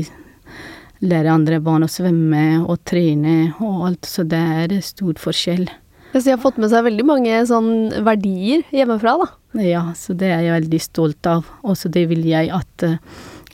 lære 1.01 1.33
andre 1.33 1.61
barn 1.65 1.87
å 1.87 1.91
svømme 1.91 2.61
og 2.61 2.83
trene 2.89 3.53
og 3.61 3.87
alt, 3.89 4.09
så 4.09 4.25
det 4.29 4.41
er 4.65 4.75
stor 4.85 5.21
forskjell. 5.21 5.69
Så 6.13 6.25
de 6.25 6.33
har 6.35 6.43
fått 6.43 6.59
med 6.59 6.73
seg 6.73 6.85
veldig 6.89 7.07
mange 7.07 7.37
sånn 7.47 7.71
verdier 8.05 8.65
hjemmefra, 8.75 9.15
da? 9.21 9.29
Ja, 9.63 9.85
så 9.95 10.15
det 10.19 10.33
er 10.35 10.43
jeg 10.43 10.57
veldig 10.57 10.81
stolt 10.83 11.29
av. 11.31 11.47
Og 11.63 11.79
så 11.79 11.91
det 11.93 12.09
vil 12.11 12.25
jeg 12.27 12.51
at, 12.55 12.85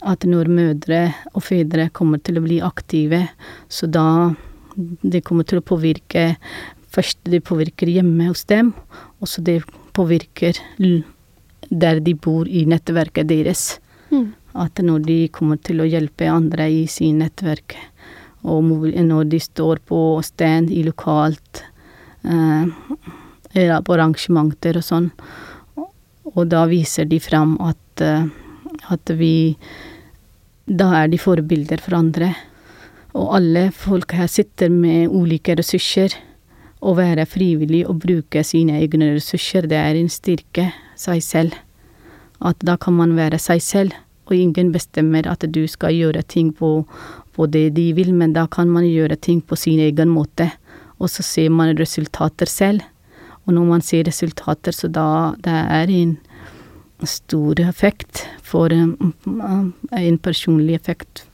at 0.00 0.24
når 0.24 0.48
mødre 0.48 1.00
og 1.34 1.44
fedre 1.44 1.90
kommer 1.96 2.22
til 2.24 2.40
å 2.40 2.44
bli 2.46 2.62
aktive, 2.64 3.26
så 3.68 3.88
da 3.92 4.06
det 4.76 5.22
kommer 5.24 5.46
til 5.48 5.60
å 5.60 5.64
påvirke 5.64 6.34
Først 6.96 7.20
det 7.28 7.42
påvirker 7.44 7.90
hjemme 7.92 8.30
hos 8.30 8.46
dem, 8.48 8.72
og 9.20 9.28
så 9.28 9.44
det 9.44 9.60
påvirker 9.96 10.56
der 11.68 12.00
de 12.00 12.14
bor 12.14 12.48
i 12.48 12.64
nettverket 12.68 13.28
deres. 13.28 13.66
Mm. 14.08 14.30
At 14.56 14.80
når 14.80 15.04
de 15.04 15.18
kommer 15.34 15.60
til 15.60 15.82
å 15.82 15.88
hjelpe 15.88 16.30
andre 16.32 16.70
i 16.72 16.86
sin 16.88 17.20
nettverk, 17.20 17.76
og 18.46 18.64
når 18.64 19.28
de 19.28 19.40
står 19.42 19.82
på 19.88 20.00
stand 20.24 20.70
i 20.70 20.84
lokalt 20.86 21.64
eh, 22.24 22.64
på 23.52 23.96
arrangementer 23.96 24.78
og 24.78 24.86
sånn, 24.86 25.10
og 26.32 26.46
da 26.52 26.64
viser 26.70 27.08
de 27.10 27.18
fram 27.22 27.56
at, 27.64 28.02
eh, 28.04 28.26
at 28.92 29.16
vi 29.18 29.56
Da 30.66 31.04
er 31.04 31.06
de 31.06 31.14
forbilder 31.16 31.78
for 31.78 31.94
andre. 31.94 32.32
Og 33.14 33.36
alle 33.36 33.68
folk 33.70 34.10
her 34.18 34.26
sitter 34.26 34.66
med 34.68 35.12
ulike 35.14 35.54
ressurser. 35.54 36.10
Å 36.84 36.92
være 36.96 37.24
frivillig 37.28 37.86
og 37.88 38.02
bruke 38.02 38.42
sine 38.44 38.80
egne 38.82 39.14
ressurser, 39.14 39.66
det 39.70 39.78
er 39.80 39.96
en 39.96 40.10
styrke 40.12 40.68
seg 40.98 41.22
selv. 41.24 41.54
At 42.44 42.60
da 42.60 42.76
kan 42.76 42.96
man 42.98 43.14
være 43.16 43.38
seg 43.40 43.62
selv, 43.64 43.96
og 44.26 44.34
ingen 44.36 44.72
bestemmer 44.74 45.28
at 45.30 45.46
du 45.48 45.62
skal 45.70 45.94
gjøre 45.96 46.22
ting 46.28 46.50
på, 46.52 46.84
på 47.32 47.46
det 47.48 47.70
de 47.78 47.92
vil, 47.96 48.12
men 48.12 48.34
da 48.36 48.44
kan 48.50 48.68
man 48.68 48.84
gjøre 48.84 49.16
ting 49.16 49.40
på 49.40 49.56
sin 49.56 49.80
egen 49.80 50.12
måte. 50.12 50.50
Og 51.00 51.08
så 51.12 51.24
ser 51.24 51.52
man 51.52 51.76
resultater 51.78 52.50
selv. 52.50 52.84
Og 53.46 53.54
når 53.54 53.68
man 53.70 53.84
ser 53.84 54.04
resultater, 54.08 54.74
så 54.74 54.90
da 54.90 55.34
det 55.38 55.54
er 55.54 55.92
en 55.96 56.16
stor 57.06 57.60
effekt 57.62 58.26
for 58.42 58.72
en 58.72 60.18
personlig 60.18 60.74
effekt. 60.74 61.26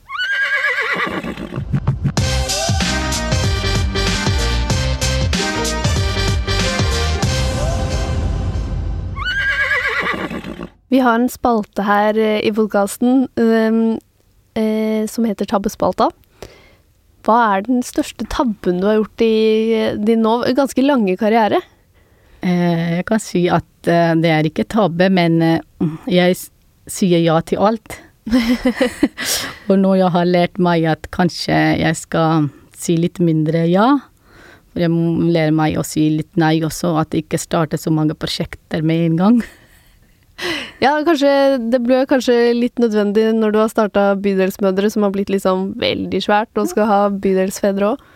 Vi 10.93 11.01
har 11.01 11.17
en 11.17 11.31
spalte 11.33 11.87
her 11.87 12.19
eh, 12.21 12.43
i 12.45 12.51
podkasten 12.53 13.25
um, 13.41 13.79
eh, 14.59 15.07
som 15.09 15.25
heter 15.25 15.49
Tabbespalta. 15.49 16.11
Hva 17.25 17.37
er 17.55 17.63
den 17.65 17.81
største 17.87 18.27
tabben 18.29 18.83
du 18.83 18.89
har 18.91 18.99
gjort 18.99 19.23
i 19.25 19.37
din 20.03 20.21
nå 20.27 20.35
ganske 20.59 20.85
lange 20.85 21.15
karriere? 21.17 21.63
Eh, 22.43 22.99
jeg 22.99 23.07
kan 23.09 23.23
si 23.23 23.47
at 23.49 23.89
eh, 23.89 24.13
det 24.21 24.33
er 24.35 24.49
ikke 24.49 24.67
tabbe, 24.69 25.09
men 25.09 25.39
eh, 25.47 25.63
jeg 26.11 26.37
sier 26.91 27.23
ja 27.23 27.39
til 27.47 27.63
alt. 27.63 28.01
og 29.71 29.75
nå 29.79 29.95
jeg 29.99 30.13
har 30.15 30.29
lært 30.29 30.61
meg 30.63 30.85
at 30.91 31.09
kanskje 31.15 31.57
jeg 31.81 31.99
skal 31.99 32.51
si 32.77 32.99
litt 33.01 33.23
mindre 33.23 33.65
ja. 33.71 33.89
For 34.73 34.85
jeg 34.85 34.93
lærer 34.93 35.57
meg 35.57 35.81
å 35.81 35.87
si 35.87 36.09
litt 36.19 36.37
nei 36.41 36.59
også, 36.65 36.99
at 37.01 37.15
jeg 37.15 37.25
ikke 37.25 37.41
starter 37.41 37.81
så 37.81 37.93
mange 37.95 38.19
prosjekter 38.19 38.85
med 38.85 39.07
en 39.07 39.19
gang. 39.25 39.43
Ja, 40.83 40.97
kanskje 41.07 41.33
det 41.71 41.79
ble 41.85 42.01
kanskje 42.11 42.35
litt 42.57 42.81
nødvendig 42.83 43.29
når 43.37 43.55
du 43.55 43.59
har 43.63 43.71
starta 43.71 44.07
Bydelsmødre, 44.19 44.91
som 44.91 45.07
har 45.07 45.13
blitt 45.15 45.31
liksom 45.31 45.69
veldig 45.81 46.23
svært, 46.25 46.51
og 46.59 46.71
skal 46.73 46.89
ha 46.91 47.01
bydelsfedre 47.13 47.93
òg. 47.93 48.09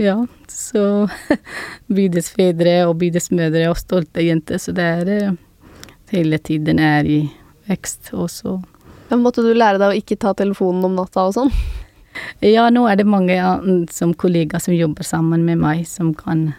Ja, 0.00 0.16
så 0.50 1.08
bydelsfedre 1.96 2.80
og 2.88 2.96
bydelsmødre 3.02 3.68
og 3.70 3.78
stolte 3.78 4.24
jenter, 4.24 4.58
så 4.62 4.74
det 4.74 4.86
er 5.02 5.12
eh, 5.14 5.38
hele 6.14 6.40
tiden 6.42 6.80
er 6.82 7.06
i 7.06 7.20
vekst 7.70 8.12
også. 8.16 8.58
Ja, 9.10 9.18
måtte 9.18 9.44
du 9.44 9.52
lære 9.54 9.78
deg 9.78 9.92
å 9.92 9.98
ikke 9.98 10.18
ta 10.22 10.34
telefonen 10.38 10.86
om 10.86 10.96
natta 10.98 11.28
og 11.28 11.36
sånn? 11.36 11.52
Ja, 12.42 12.66
nå 12.72 12.86
er 12.90 12.98
det 12.98 13.06
mange 13.06 13.36
som 13.94 14.14
kollegaer 14.18 14.62
som 14.62 14.74
jobber 14.74 15.06
sammen 15.06 15.44
med 15.46 15.60
meg, 15.62 15.84
som 15.86 16.12
kan 16.16 16.50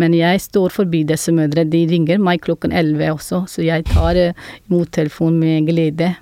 Men 0.00 0.14
jeg 0.16 0.40
står 0.40 0.72
forbi 0.74 1.02
disse 1.08 1.32
mødre. 1.34 1.66
De 1.68 1.84
ringer 1.90 2.20
meg 2.22 2.42
klokken 2.44 2.72
elleve 2.72 3.10
også, 3.14 3.44
så 3.50 3.64
jeg 3.64 3.84
tar 3.90 4.18
imot 4.20 4.92
telefonen 4.96 5.40
med 5.42 5.68
glede. 5.68 6.14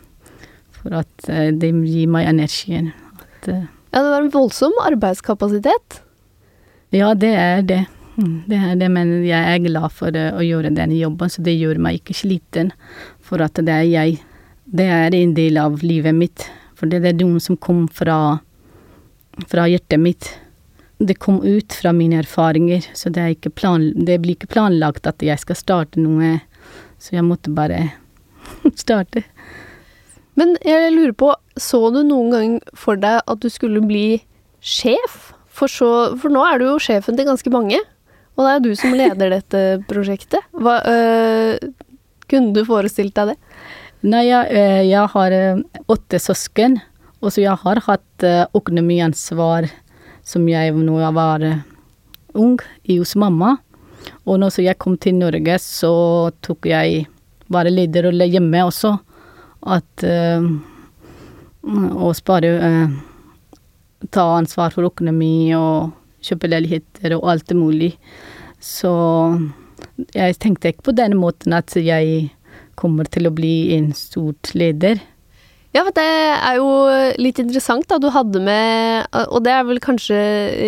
For 0.78 0.96
at 1.00 1.28
de 1.60 1.70
gir 1.84 2.10
meg 2.10 2.30
energien. 2.30 2.92
At, 3.18 3.48
ja, 3.50 4.00
det 4.00 4.08
var 4.08 4.24
en 4.24 4.32
voldsom 4.34 4.74
arbeidskapasitet? 4.86 6.00
Ja, 6.94 7.12
det 7.14 7.34
er 7.36 7.62
det. 7.66 7.84
Det 8.18 8.58
er 8.58 8.74
det, 8.78 8.88
men 8.90 9.12
jeg 9.22 9.38
er 9.38 9.62
glad 9.62 9.94
for 9.94 10.10
å 10.10 10.42
gjøre 10.42 10.74
denne 10.74 10.96
jobben, 10.98 11.30
så 11.30 11.42
det 11.46 11.54
gjør 11.54 11.78
meg 11.82 12.00
ikke 12.00 12.16
sliten. 12.18 12.72
For 13.22 13.42
at 13.44 13.60
det 13.62 13.74
er 13.74 13.86
jeg. 13.86 14.18
Det 14.66 14.88
er 14.90 15.14
en 15.14 15.36
del 15.36 15.60
av 15.60 15.78
livet 15.86 16.16
mitt. 16.16 16.48
For 16.78 16.90
det 16.90 17.04
er 17.06 17.18
noen 17.18 17.38
som 17.42 17.58
kom 17.58 17.86
fra 17.90 18.40
fra 19.46 19.68
hjertet 19.70 20.00
mitt. 20.00 20.30
Det 20.98 21.14
kom 21.22 21.42
ut 21.44 21.72
fra 21.72 21.92
mine 21.94 22.18
erfaringer, 22.24 22.82
så 22.94 23.10
det, 23.14 23.38
plan, 23.54 23.92
det 23.94 24.18
blir 24.22 24.34
ikke 24.34 24.50
planlagt 24.50 25.06
at 25.06 25.22
jeg 25.22 25.38
skal 25.38 25.58
starte 25.58 26.02
noe, 26.02 26.40
så 26.98 27.14
jeg 27.14 27.26
måtte 27.26 27.54
bare 27.54 27.92
starte. 28.82 29.22
Men 30.38 30.56
jeg 30.66 30.92
lurer 30.94 31.14
på, 31.18 31.32
så 31.58 31.80
du 31.94 32.02
noen 32.06 32.34
gang 32.34 32.58
for 32.78 32.98
deg 32.98 33.22
at 33.22 33.42
du 33.42 33.48
skulle 33.50 33.82
bli 33.86 34.20
sjef? 34.58 35.32
For, 35.58 35.70
så, 35.70 35.90
for 36.22 36.30
nå 36.30 36.44
er 36.46 36.60
du 36.60 36.68
jo 36.68 36.82
sjefen 36.82 37.18
til 37.18 37.26
ganske 37.26 37.50
mange, 37.50 37.80
og 38.38 38.44
det 38.44 38.52
er 38.52 38.62
du 38.62 38.70
som 38.78 38.94
leder 38.94 39.32
dette 39.36 39.62
prosjektet. 39.90 40.46
Hva, 40.54 40.78
øh, 40.86 41.58
kunne 42.30 42.54
du 42.54 42.62
forestilt 42.68 43.16
deg 43.18 43.32
det? 43.32 43.38
Nei, 44.06 44.28
jeg, 44.28 44.54
øh, 44.54 44.84
jeg 44.86 45.10
har 45.14 45.34
øh, 45.34 45.62
åtte 45.90 46.22
søsken, 46.22 46.78
og 47.18 47.34
så 47.34 47.42
jeg 47.42 47.58
har 47.58 47.80
hatt 47.88 48.22
uh, 48.22 48.44
økonomiansvar 48.54 49.66
som 50.28 50.44
jeg 50.50 50.74
når 50.76 51.02
jeg 51.06 51.16
var 51.16 51.44
uh, 51.48 51.62
ung, 52.38 52.58
hos 52.88 53.16
mamma. 53.16 53.56
Og 54.28 54.38
når 54.40 54.60
jeg 54.62 54.78
kom 54.78 54.96
til 55.00 55.16
Norge, 55.18 55.58
så 55.62 56.30
tok 56.44 56.68
jeg 56.68 57.06
bare 57.50 57.72
lederrolle 57.72 58.28
hjemme 58.28 58.64
også. 58.68 58.94
At 59.66 60.04
øh, 60.06 60.44
Å 61.98 62.12
spare 62.14 62.50
Ta 64.14 64.22
ansvar 64.38 64.70
for 64.70 64.86
økonomi 64.86 65.50
og 65.58 65.90
kjøpe 66.22 66.46
leiligheter 66.52 67.16
og 67.16 67.24
alt 67.32 67.50
mulig. 67.58 67.96
Så 68.62 68.92
jeg 70.14 70.36
tenkte 70.38 70.70
ikke 70.70 70.90
på 70.90 70.94
den 70.94 71.16
måten 71.18 71.56
at 71.56 71.74
jeg 71.74 72.28
kommer 72.78 73.10
til 73.10 73.26
å 73.26 73.34
bli 73.34 73.74
en 73.74 73.90
stort 73.98 74.52
leder. 74.54 75.02
Ja, 75.76 75.82
for 75.84 75.92
det 75.92 76.04
er 76.08 76.56
jo 76.56 76.68
litt 77.20 77.38
interessant, 77.42 77.84
da. 77.90 77.98
Du 78.00 78.08
hadde 78.12 78.40
med 78.40 79.04
Og 79.28 79.42
det 79.44 79.52
er 79.52 79.66
vel 79.68 79.80
kanskje 79.84 80.18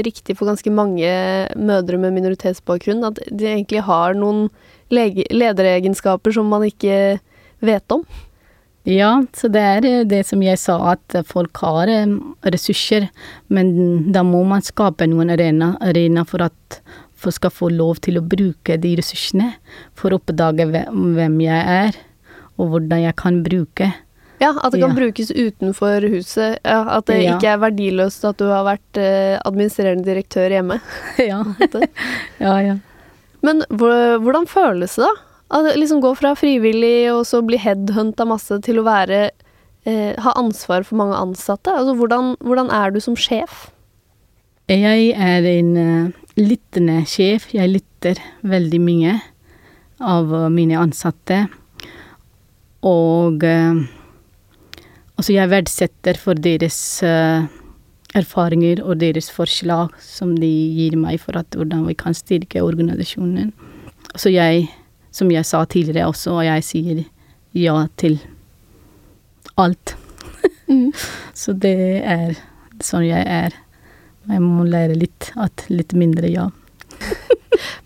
riktig 0.05 0.37
for 0.37 0.51
ganske 0.51 0.73
mange 0.73 1.09
mødre 1.57 2.01
med 2.01 2.19
minoritetsbakgrunn, 2.19 3.07
at 3.09 3.21
de 3.31 3.49
egentlig 3.49 3.81
har 3.87 4.19
noen 4.19 4.49
lederegenskaper 4.93 6.35
som 6.35 6.51
man 6.53 6.67
ikke 6.67 7.21
vet 7.65 7.95
om. 7.95 8.05
Ja, 8.89 9.21
så 9.37 9.51
det 9.53 9.61
er 9.61 9.87
det 10.09 10.23
som 10.27 10.41
jeg 10.43 10.59
sa, 10.59 10.79
at 10.95 11.17
folk 11.29 11.57
har 11.61 11.91
ressurser, 12.49 13.11
men 13.53 14.11
da 14.13 14.25
må 14.25 14.41
man 14.49 14.65
skape 14.65 15.09
noen 15.09 15.33
arena, 15.33 15.75
arena 15.85 16.25
for 16.25 16.47
at 16.49 16.81
folk 17.21 17.37
skal 17.37 17.53
få 17.53 17.69
lov 17.73 18.01
til 18.05 18.17
å 18.19 18.25
bruke 18.25 18.79
de 18.81 18.95
ressursene, 18.99 19.53
for 19.93 20.11
å 20.11 20.21
oppdage 20.21 20.67
hvem 20.73 21.37
jeg 21.45 21.61
er, 21.85 22.01
og 22.57 22.73
hvordan 22.73 23.05
jeg 23.05 23.19
kan 23.21 23.43
bruke. 23.45 23.93
Ja, 24.41 24.55
at 24.57 24.73
det 24.73 24.81
kan 24.81 24.95
ja. 24.95 24.97
brukes 24.97 25.31
utenfor 25.31 26.07
huset. 26.09 26.59
Ja, 26.65 26.81
at 26.97 27.11
det 27.11 27.19
ja. 27.21 27.35
ikke 27.37 27.51
er 27.53 27.59
verdiløst 27.61 28.25
at 28.25 28.39
du 28.41 28.47
har 28.49 28.65
vært 28.65 29.01
eh, 29.01 29.37
administrerende 29.45 30.07
direktør 30.07 30.49
hjemme. 30.55 30.79
ja. 31.31 31.43
ja, 32.47 32.55
ja. 32.65 32.79
Men 33.45 33.61
hvordan 33.69 34.49
føles 34.49 34.97
det, 34.97 35.05
da? 35.05 35.27
Å 35.51 35.75
liksom 35.75 36.01
gå 36.01 36.15
fra 36.15 36.33
frivillig 36.39 37.11
og 37.11 37.25
så 37.27 37.43
bli 37.45 37.59
headhunta 37.61 38.25
masse 38.29 38.61
til 38.63 38.79
å 38.81 38.87
være 38.87 39.19
eh, 39.83 40.15
Ha 40.15 40.35
ansvar 40.39 40.87
for 40.89 41.01
mange 41.03 41.19
ansatte. 41.19 41.75
Altså 41.75 41.97
hvordan, 41.99 42.33
hvordan 42.41 42.73
er 42.73 42.95
du 42.95 43.01
som 43.05 43.19
sjef? 43.19 43.69
Jeg 44.71 45.13
er 45.19 45.47
en 45.51 45.71
uh, 45.77 46.27
lyttende 46.39 47.01
sjef. 47.11 47.51
Jeg 47.53 47.75
lytter 47.75 48.21
veldig 48.47 48.81
mye 48.85 49.17
av 50.01 50.31
mine 50.55 50.79
ansatte. 50.79 51.43
Og 52.87 53.43
uh, 53.43 53.83
Altså, 55.21 55.35
jeg 55.35 55.51
verdsetter 55.53 56.17
for 56.17 56.39
deres 56.41 56.77
uh, 57.05 57.45
erfaringer 58.17 58.79
og 58.81 59.03
deres 59.03 59.27
forslag 59.29 59.93
som 60.01 60.31
de 60.33 60.49
gir 60.49 60.97
meg 60.97 61.19
for 61.21 61.37
at 61.37 61.53
hvordan 61.53 61.83
vi 61.85 61.95
kan 62.01 62.17
styrke 62.17 62.63
organisasjonen. 62.65 63.51
Så 64.17 64.33
jeg, 64.33 64.71
som 65.13 65.29
jeg 65.29 65.45
sa 65.45 65.61
tidligere 65.69 66.09
også, 66.09 66.39
og 66.39 66.47
jeg 66.47 66.65
sier 66.65 67.03
ja 67.53 67.83
til 68.01 68.17
alt. 69.61 69.93
mm. 70.73 70.89
Så 71.43 71.53
det 71.53 72.01
er 72.01 72.41
sånn 72.81 73.05
jeg 73.05 73.21
er. 73.21 73.53
Jeg 74.25 74.41
må 74.41 74.65
lære 74.65 74.97
litt 74.97 75.35
at 75.37 75.67
litt 75.69 75.93
mindre 75.93 76.33
ja. 76.33 76.49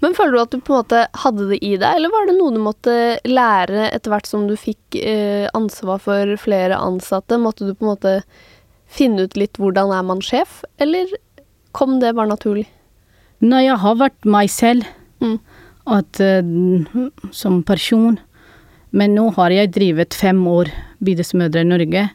Men 0.02 0.16
føler 0.16 0.34
du 0.34 0.40
at 0.42 0.54
du 0.54 0.58
på 0.58 0.74
en 0.74 0.80
måte 0.82 1.02
hadde 1.22 1.48
det 1.52 1.60
i 1.62 1.74
deg, 1.76 1.86
eller 1.88 2.12
var 2.12 2.26
det 2.28 2.36
noe 2.38 2.54
du 2.54 2.60
måtte 2.62 2.96
lære 3.28 3.88
etter 3.90 4.12
hvert 4.12 4.28
som 4.28 4.48
du 4.48 4.56
fikk 4.58 4.98
eh, 5.00 5.46
ansvar 5.56 6.02
for 6.02 6.34
flere 6.40 6.78
ansatte? 6.80 7.38
Måtte 7.40 7.68
du 7.68 7.74
på 7.74 7.86
en 7.86 7.92
måte 7.94 8.14
finne 8.90 9.26
ut 9.26 9.36
litt 9.38 9.58
hvordan 9.60 9.92
er 9.94 10.04
man 10.06 10.22
sjef, 10.24 10.62
eller 10.82 11.10
kom 11.74 11.98
det 12.02 12.14
bare 12.16 12.32
naturlig? 12.34 12.66
Nei, 13.44 13.66
jeg 13.66 13.80
har 13.82 13.98
vært 14.00 14.28
meg 14.28 14.50
selv. 14.52 14.86
Mm. 15.20 15.38
At 15.84 16.20
uh, 16.22 17.08
som 17.34 17.60
person. 17.66 18.16
Men 18.94 19.16
nå 19.18 19.26
har 19.36 19.52
jeg 19.52 19.72
drevet 19.74 20.14
fem 20.16 20.38
år 20.48 20.70
Bidesmødre 21.04 21.64
i 21.64 21.68
Norge, 21.68 22.06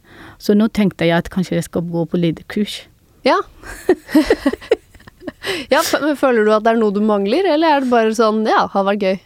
så 0.41 0.55
nå 0.57 0.69
tenkte 0.73 1.05
jeg 1.05 1.19
at 1.19 1.29
kanskje 1.33 1.59
jeg 1.59 1.67
skal 1.67 1.85
gå 1.91 2.05
på 2.09 2.21
lederkurs. 2.21 2.81
Ja. 3.27 3.37
ja, 5.73 5.81
men 6.01 6.17
Føler 6.19 6.45
du 6.45 6.53
at 6.55 6.65
det 6.65 6.73
er 6.73 6.79
noe 6.81 6.95
du 6.95 7.01
mangler, 7.05 7.47
eller 7.53 7.77
er 7.77 7.83
det 7.85 7.91
bare 7.93 8.15
sånn 8.17 8.45
ja, 8.49 8.65
har 8.73 8.87
vært 8.87 9.05
gøy? 9.05 9.17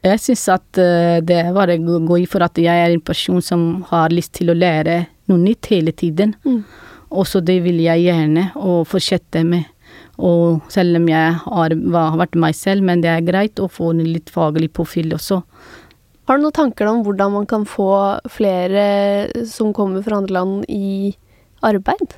Jeg 0.00 0.20
syns 0.24 0.46
at 0.48 0.80
uh, 0.80 1.18
det 1.20 1.42
var 1.52 1.72
gøy 1.76 2.22
for 2.30 2.44
at 2.46 2.56
jeg 2.58 2.86
er 2.86 2.94
en 2.94 3.02
person 3.04 3.42
som 3.44 3.82
har 3.90 4.14
lyst 4.14 4.38
til 4.38 4.52
å 4.52 4.56
lære 4.56 5.02
noe 5.28 5.42
nytt 5.42 5.68
hele 5.70 5.92
tiden. 5.92 6.32
Mm. 6.46 6.62
Og 7.10 7.26
så 7.28 7.42
det 7.44 7.58
vil 7.66 7.82
jeg 7.82 8.06
gjerne 8.06 8.48
å 8.56 8.80
fortsette 8.88 9.42
med. 9.44 9.68
Og 10.20 10.64
selv 10.72 10.98
om 11.00 11.08
jeg 11.10 11.36
har, 11.44 11.74
har 11.74 12.18
vært 12.20 12.38
meg 12.38 12.56
selv, 12.56 12.84
men 12.86 13.02
det 13.04 13.12
er 13.12 13.26
greit 13.26 13.60
å 13.60 13.68
få 13.72 13.92
en 13.94 14.02
litt 14.04 14.32
faglig 14.32 14.70
påfyll 14.76 15.12
også. 15.16 15.40
Har 16.28 16.38
du 16.38 16.44
noen 16.44 16.54
tanker 16.54 16.86
om 16.86 17.00
hvordan 17.04 17.34
man 17.34 17.46
kan 17.50 17.64
få 17.66 17.90
flere 18.30 19.44
som 19.50 19.72
kommer 19.76 20.04
fra 20.06 20.20
andre 20.20 20.36
land 20.36 20.68
i 20.70 21.12
arbeid? 21.66 22.14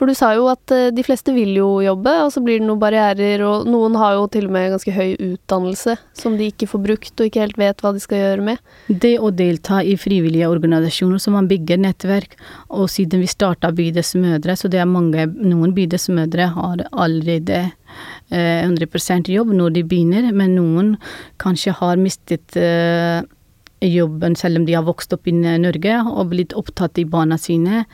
For 0.00 0.08
du 0.08 0.16
sa 0.16 0.30
jo 0.32 0.46
at 0.48 0.72
eh, 0.72 0.88
de 0.96 1.02
fleste 1.04 1.34
vil 1.36 1.50
jo 1.58 1.66
jobbe, 1.84 2.14
og 2.24 2.30
så 2.32 2.40
blir 2.40 2.56
det 2.56 2.64
noen 2.64 2.80
barrierer, 2.80 3.42
og 3.44 3.66
noen 3.68 3.98
har 4.00 4.14
jo 4.16 4.22
til 4.32 4.46
og 4.48 4.54
med 4.54 4.70
ganske 4.72 4.94
høy 4.96 5.10
utdannelse 5.12 5.98
som 6.16 6.38
de 6.38 6.46
ikke 6.48 6.70
får 6.70 6.80
brukt 6.86 7.20
og 7.20 7.28
ikke 7.28 7.42
helt 7.42 7.58
vet 7.60 7.84
hva 7.84 7.92
de 7.92 8.00
skal 8.00 8.22
gjøre 8.22 8.46
med. 8.46 8.62
Det 8.88 9.18
å 9.20 9.28
delta 9.28 9.82
i 9.84 9.98
frivillige 10.00 10.48
organisasjoner 10.48 11.20
så 11.20 11.34
man 11.34 11.50
bygger 11.50 11.82
nettverk, 11.84 12.38
og 12.72 12.88
siden 12.88 13.20
vi 13.20 13.28
starta 13.28 13.68
Bydelsmødre, 13.76 14.56
så 14.56 14.70
det 14.72 14.80
er 14.80 14.88
mange, 14.88 15.26
noen 15.36 15.76
bydelsmødre 15.76 16.48
har 16.56 16.86
allerede 16.90 17.66
100 18.32 18.88
eh, 18.88 19.30
jobb 19.34 19.52
når 19.52 19.76
de 19.76 19.84
begynner, 19.84 20.32
men 20.32 20.56
noen 20.56 20.94
kanskje 21.42 21.76
har 21.76 22.00
mistet 22.00 22.56
uh, 22.56 23.20
jobben 23.80 24.36
selv 24.36 24.60
om 24.60 24.66
de 24.66 24.74
har 24.76 24.84
vokst 24.84 25.12
opp 25.16 25.28
i 25.28 25.32
Norge 25.32 25.96
og 26.10 26.30
blitt 26.34 26.54
opptatt 26.56 26.98
i 27.00 27.06
barna 27.08 27.38
sine. 27.40 27.84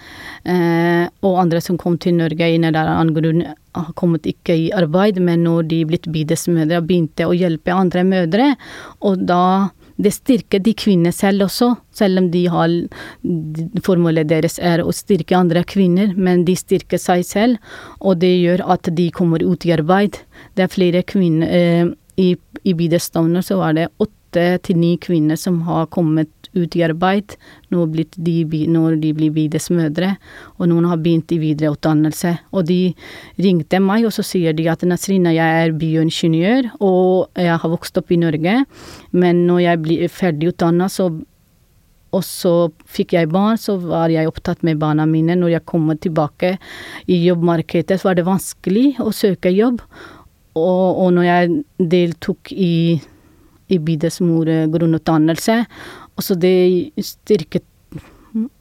Eh, 0.44 1.06
og 1.22 1.40
andre 1.42 1.62
som 1.62 1.78
kom 1.78 1.98
til 2.02 2.16
Norge 2.18 2.48
i 2.48 2.58
en 2.58 2.66
eller 2.66 2.90
annen 2.90 3.14
grunn 3.14 3.44
har 3.76 3.92
kommet 3.98 4.26
ikke 4.26 4.56
i 4.56 4.68
arbeid, 4.74 5.20
men 5.22 5.44
når 5.46 5.68
de 5.70 5.82
blitt 5.88 6.08
bidelsmødre, 6.10 6.82
begynte 6.82 7.28
å 7.28 7.36
hjelpe 7.36 7.74
andre 7.74 8.06
mødre, 8.08 8.54
og 9.04 9.26
da 9.28 9.68
det 9.96 10.12
styrker 10.12 10.60
de 10.60 10.74
kvinner 10.76 11.12
selv 11.14 11.46
også, 11.46 11.70
selv 11.96 12.20
om 12.20 12.26
de 12.32 12.42
har 12.52 12.72
Formålet 13.84 14.28
deres 14.28 14.58
er 14.60 14.82
å 14.84 14.92
styrke 14.92 15.36
andre 15.38 15.62
kvinner, 15.64 16.12
men 16.16 16.44
de 16.44 16.56
styrker 16.58 17.00
seg 17.00 17.24
selv, 17.24 17.76
og 18.00 18.20
det 18.20 18.34
gjør 18.34 18.64
at 18.74 18.90
de 18.96 19.08
kommer 19.14 19.44
ut 19.44 19.64
i 19.64 19.72
arbeid. 19.76 20.18
Det 20.56 20.66
er 20.66 20.72
flere 20.72 21.04
kvinner 21.06 21.48
eh, 21.48 21.94
I 22.20 22.34
i 22.66 22.74
Bidestowner 22.74 23.44
så 23.46 23.60
var 23.60 23.76
det 23.76 23.86
åtte 24.26 24.58
til 24.62 24.76
ni 24.76 24.96
kvinner 24.98 25.36
som 25.36 25.62
har 25.62 25.86
kommet 25.86 26.28
ut 26.54 26.74
i 26.76 26.82
arbeid 26.82 27.36
når, 27.70 28.06
de, 28.16 28.66
når 28.68 28.96
de 29.00 29.12
blir 29.12 29.30
bidesmødre, 29.30 30.16
og 30.58 30.68
noen 30.68 30.86
har 30.88 30.96
begynt 30.96 31.32
i 31.32 31.38
videreutdannelse. 31.38 32.38
Og 32.52 32.66
de 32.66 32.94
ringte 33.38 33.80
meg, 33.80 34.06
og 34.06 34.12
så 34.12 34.24
sier 34.24 34.52
de 34.56 34.68
at 34.68 34.82
Nasrina, 34.82 35.32
jeg 35.34 35.66
er 35.66 35.76
bioingeniør, 35.76 36.72
og 36.80 37.28
jeg 37.36 37.58
har 37.60 37.72
vokst 37.72 37.98
opp 37.98 38.10
i 38.10 38.20
Norge, 38.20 38.64
men 39.12 39.46
når 39.46 39.60
jeg 39.60 39.82
blir 39.82 40.08
ferdig 40.08 40.52
utdanna, 40.54 40.88
så 40.88 41.10
og 42.14 42.22
så 42.24 42.70
fikk 42.88 43.12
jeg 43.12 43.28
barn, 43.28 43.58
så 43.60 43.74
var 43.76 44.08
jeg 44.08 44.30
opptatt 44.30 44.62
med 44.64 44.78
barna 44.80 45.04
mine. 45.04 45.34
Når 45.36 45.50
jeg 45.52 45.66
kom 45.68 45.90
tilbake 46.00 46.54
i 47.12 47.18
jobbmarkedet, 47.26 47.98
så 48.00 48.08
var 48.08 48.16
det 48.16 48.24
vanskelig 48.24 48.86
å 49.02 49.10
søke 49.12 49.52
jobb. 49.52 49.82
Og, 50.56 51.02
og 51.02 51.10
når 51.12 51.26
jeg 51.26 51.58
deltok 51.92 52.54
i, 52.54 53.02
i 53.72 53.78
bidesmor 53.82 54.50
grunnutdannelse, 54.72 55.64
Altså 56.16 56.36
det 56.40 57.04
styrket 57.04 57.64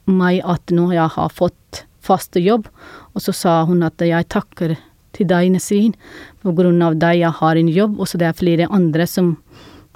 meg 0.08 0.42
at 0.44 0.72
nå 0.72 0.90
jeg 0.92 1.08
har 1.16 1.32
fått 1.32 1.84
fast 2.04 2.36
jobb, 2.38 2.68
og 3.16 3.24
så 3.24 3.32
sa 3.34 3.54
hun 3.68 3.84
at 3.86 4.00
jeg 4.04 4.28
takker 4.32 4.76
til 5.16 5.28
deg, 5.28 5.48
Nesrin, 5.54 5.96
på 6.44 6.52
grunn 6.56 6.82
av 6.84 6.98
deg 7.00 7.22
jeg 7.22 7.32
har 7.40 7.56
en 7.56 7.70
jobb, 7.72 7.96
og 7.98 8.08
så 8.08 8.20
det 8.20 8.28
er 8.28 8.36
flere 8.36 8.68
andre 8.72 9.08
som, 9.08 9.34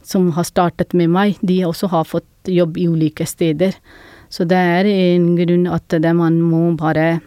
som 0.03 0.31
har 0.37 0.49
startet 0.49 0.97
med 0.97 1.13
meg, 1.13 1.37
de 1.45 1.61
også 1.69 1.91
har 1.93 2.09
fått 2.09 2.49
jobb 2.49 2.81
i 2.81 2.89
ulike 2.89 3.29
steder. 3.29 3.77
Så 4.33 4.47
det 4.49 4.57
er 4.57 4.89
en 4.89 5.35
grunn 5.37 5.67
at 5.69 5.93
man 6.17 6.41
må 6.41 6.71
bare 6.81 7.21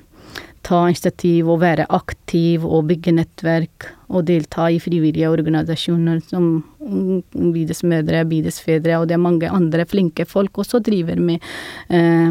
ta 0.65 0.85
initiativ 0.87 1.49
og 1.51 1.61
være 1.61 1.85
aktiv 1.93 2.65
og 2.65 2.87
bygge 2.89 3.13
nettverk 3.19 3.89
og 4.13 4.25
delta 4.27 4.69
i 4.71 4.79
frivillige 4.81 5.31
organisasjoner 5.31 6.21
som 6.25 6.63
Bidesmødre, 7.33 8.23
Bidesfedre, 8.29 8.99
og 8.99 9.09
det 9.09 9.17
er 9.17 9.23
mange 9.23 9.49
andre 9.49 9.85
flinke 9.89 10.27
folk 10.29 10.61
også 10.63 10.81
driver 10.85 11.19
med 11.19 11.41
eh, 11.89 12.29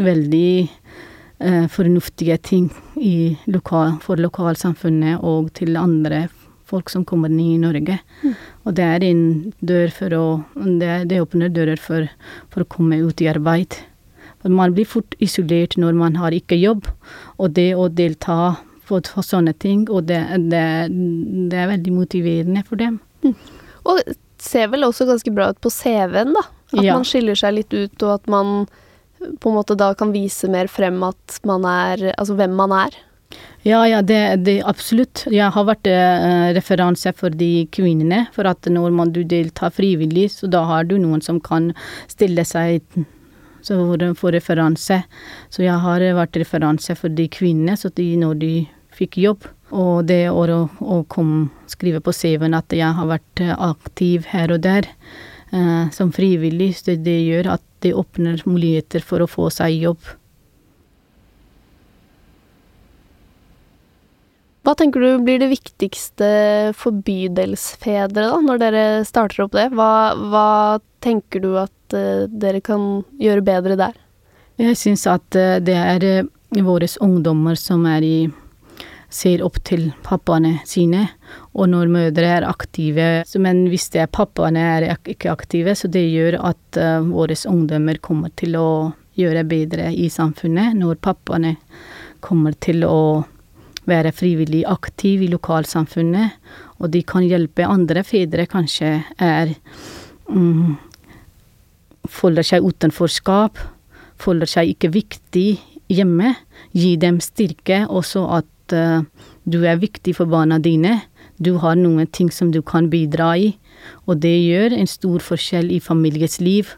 veldig 0.00 0.52
eh, 0.60 1.66
fornuftige 1.72 2.36
ting 2.44 2.68
lokal, 3.50 3.96
for 4.04 4.20
lokalsamfunnet 4.20 5.24
og 5.24 5.52
til 5.56 5.76
andre 5.80 6.26
folk 6.70 6.90
som 6.92 7.04
kommer 7.04 7.32
inn 7.32 7.40
i 7.56 7.60
Norge. 7.60 7.98
Mm. 8.22 8.34
Og 8.66 8.74
det 8.78 8.86
er 8.86 9.06
en 9.08 9.22
dør 9.58 9.94
for 9.94 10.14
å 10.14 10.26
Det, 10.54 11.08
det 11.10 11.20
åpner 11.22 11.48
dører 11.50 11.80
for, 11.80 12.06
for 12.50 12.62
å 12.62 12.70
komme 12.70 13.00
ut 13.02 13.20
i 13.20 13.30
arbeid. 13.30 13.74
Man 14.44 14.72
blir 14.72 14.88
fort 14.88 15.16
isolert 15.20 15.76
når 15.76 15.96
man 15.98 16.16
har 16.16 16.32
ikke 16.32 16.56
jobb, 16.56 16.86
og 17.36 17.56
det 17.56 17.74
å 17.76 17.88
delta 17.88 18.56
på 18.90 19.00
sånne 19.24 19.54
ting, 19.62 19.86
og 19.88 20.08
det, 20.10 20.20
det, 20.50 20.64
det, 20.90 21.56
er 21.56 21.72
veldig 21.74 21.94
motiverende 21.94 22.64
for 22.66 22.80
dem. 22.80 22.98
Mm. 23.24 23.34
Og 23.88 24.00
ser 24.40 24.70
vel 24.72 24.86
også 24.86 25.06
ganske 25.08 25.32
bra 25.34 25.50
ut 25.52 25.60
på 25.62 25.72
CV-en, 25.72 26.34
da. 26.36 26.46
At 26.70 26.84
ja. 26.86 26.94
man 26.94 27.06
skiller 27.08 27.38
seg 27.38 27.56
litt 27.56 27.74
ut, 27.74 27.96
og 28.06 28.16
at 28.18 28.30
man 28.30 28.64
på 29.20 29.50
en 29.50 29.58
måte 29.58 29.76
da 29.76 29.90
kan 29.98 30.14
vise 30.14 30.48
mer 30.48 30.70
frem 30.72 31.02
at 31.04 31.42
man 31.44 31.66
er 31.68 32.06
Altså 32.14 32.32
hvem 32.38 32.54
man 32.56 32.72
er. 32.72 32.94
Ja, 33.62 33.82
ja, 33.84 34.00
det, 34.02 34.20
det 34.46 34.62
absolutt. 34.64 35.26
Jeg 35.28 35.52
har 35.52 35.66
vært 35.68 35.86
eh, 35.90 36.50
referanse 36.56 37.12
for 37.16 37.34
de 37.42 37.66
kvinnene. 37.74 38.24
For 38.34 38.48
at 38.48 38.64
når 38.70 38.94
man 38.96 39.12
du 39.12 39.20
deltar 39.28 39.74
frivillig, 39.76 40.30
så 40.32 40.48
da 40.50 40.64
har 40.68 40.88
du 40.88 40.96
noen 40.98 41.20
som 41.24 41.42
kan 41.44 41.70
stille 42.08 42.46
seg 42.48 42.80
så 43.60 43.76
for 44.16 44.32
referanse. 44.32 45.02
Så 45.52 45.62
jeg 45.62 45.76
har 45.84 46.04
vært 46.16 46.40
referanse 46.40 46.96
for 46.96 47.12
de 47.12 47.28
kvinnene, 47.28 47.76
så 47.76 47.92
de, 47.92 48.14
når 48.16 48.40
de 48.40 48.54
fikk 48.96 49.18
jobb. 49.22 49.48
Og 49.70 50.06
det 50.08 50.24
året 50.30 50.80
å 50.82 51.02
kom, 51.10 51.50
skrive 51.70 52.02
på 52.02 52.14
CV-en 52.14 52.56
at 52.58 52.72
jeg 52.74 52.90
har 52.96 53.10
vært 53.10 53.42
aktiv 53.54 54.26
her 54.32 54.50
og 54.54 54.64
der 54.66 54.88
eh, 55.52 55.90
som 55.94 56.10
frivillig, 56.14 56.72
så 56.80 56.96
det 56.98 57.20
gjør 57.22 57.54
at 57.56 57.66
det 57.84 57.94
åpner 57.96 58.42
muligheter 58.48 59.04
for 59.04 59.22
å 59.22 59.30
få 59.30 59.48
seg 59.54 59.78
jobb. 59.78 60.00
Hva 64.66 64.74
tenker 64.76 65.00
du 65.00 65.22
blir 65.24 65.40
det 65.40 65.48
viktigste 65.50 66.26
for 66.76 66.92
bydelsfedre, 67.06 68.26
da, 68.28 68.36
når 68.44 68.60
dere 68.60 68.82
starter 69.08 69.46
opp 69.46 69.56
det? 69.56 69.70
Hva, 69.72 70.12
hva 70.30 70.50
tenker 71.02 71.40
du 71.40 71.54
at 71.58 71.96
uh, 71.96 72.28
dere 72.28 72.60
kan 72.62 73.00
gjøre 73.18 73.46
bedre 73.46 73.78
der? 73.80 73.96
Jeg 74.60 74.76
syns 74.76 75.06
at 75.08 75.24
uh, 75.38 75.56
det 75.64 75.78
er 75.80 76.06
uh, 76.20 76.62
våre 76.66 76.86
ungdommer 77.00 77.56
som 77.56 77.88
er 77.88 78.04
i 78.04 78.14
ser 79.10 79.42
opp 79.42 79.58
til 79.66 79.88
pappaene 80.06 80.60
sine, 80.68 81.06
og 81.58 81.70
når 81.72 81.90
mødre 81.90 82.28
er 82.38 82.46
aktive 82.46 83.08
Men 83.42 83.64
hvis 83.68 83.88
det 83.90 84.04
er 84.04 84.12
pappaene 84.12 84.62
er 84.76 84.86
ikke 85.10 85.32
aktive, 85.32 85.74
så 85.74 85.90
det 85.90 86.06
gjør 86.06 86.38
at 86.52 86.78
uh, 86.78 87.02
våre 87.02 87.34
ungdommer 87.50 87.98
kommer 87.98 88.30
til 88.38 88.56
å 88.56 88.92
gjøre 89.18 89.44
bedre 89.44 89.90
i 89.92 90.08
samfunnet. 90.08 90.78
Når 90.78 91.00
pappaene 91.02 91.56
kommer 92.20 92.54
til 92.54 92.84
å 92.86 93.24
være 93.90 94.12
frivillig 94.14 94.62
aktiv 94.68 95.24
i 95.24 95.30
lokalsamfunnet, 95.32 96.38
og 96.80 96.92
de 96.94 97.02
kan 97.02 97.26
hjelpe 97.26 97.66
andre 97.66 98.04
fedre 98.06 98.46
kanskje 98.50 99.00
er 99.18 99.56
mm, 100.30 100.78
Folder 102.10 102.42
seg 102.42 102.64
utenforskap, 102.64 103.58
folder 104.18 104.48
seg 104.48 104.72
ikke 104.72 104.88
viktig 104.90 105.60
hjemme. 105.92 106.32
Gi 106.74 106.94
dem 106.98 107.20
styrke, 107.22 107.84
også 107.86 108.24
at 108.40 108.48
uh, 108.74 109.02
du 109.44 109.62
er 109.64 109.80
viktig 109.80 110.14
for 110.18 110.30
barna 110.30 110.58
dine. 110.62 111.00
Du 111.40 111.56
har 111.62 111.78
noen 111.78 112.08
ting 112.12 112.30
som 112.32 112.50
du 112.52 112.60
kan 112.62 112.90
bidra 112.92 113.32
i, 113.40 113.54
og 114.04 114.20
det 114.24 114.34
gjør 114.34 114.76
en 114.76 114.90
stor 114.90 115.24
forskjell 115.24 115.70
i 115.72 115.80
familiens 115.80 116.38
liv. 116.40 116.68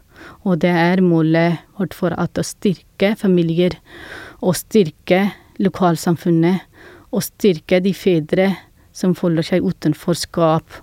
Og 0.47 0.61
det 0.63 0.71
er 0.71 1.03
målet 1.03 1.59
vårt 1.77 1.95
for 1.97 2.15
at 2.15 2.39
å 2.39 2.45
styrke 2.47 3.13
familier, 3.19 3.75
og 4.39 4.55
styrke 4.55 5.25
lokalsamfunnet, 5.59 6.63
og 7.13 7.25
styrke 7.27 7.81
de 7.83 7.91
fedre 7.93 8.47
som 8.95 9.13
folder 9.17 9.45
seg 9.45 9.67
utenforskap 9.67 10.81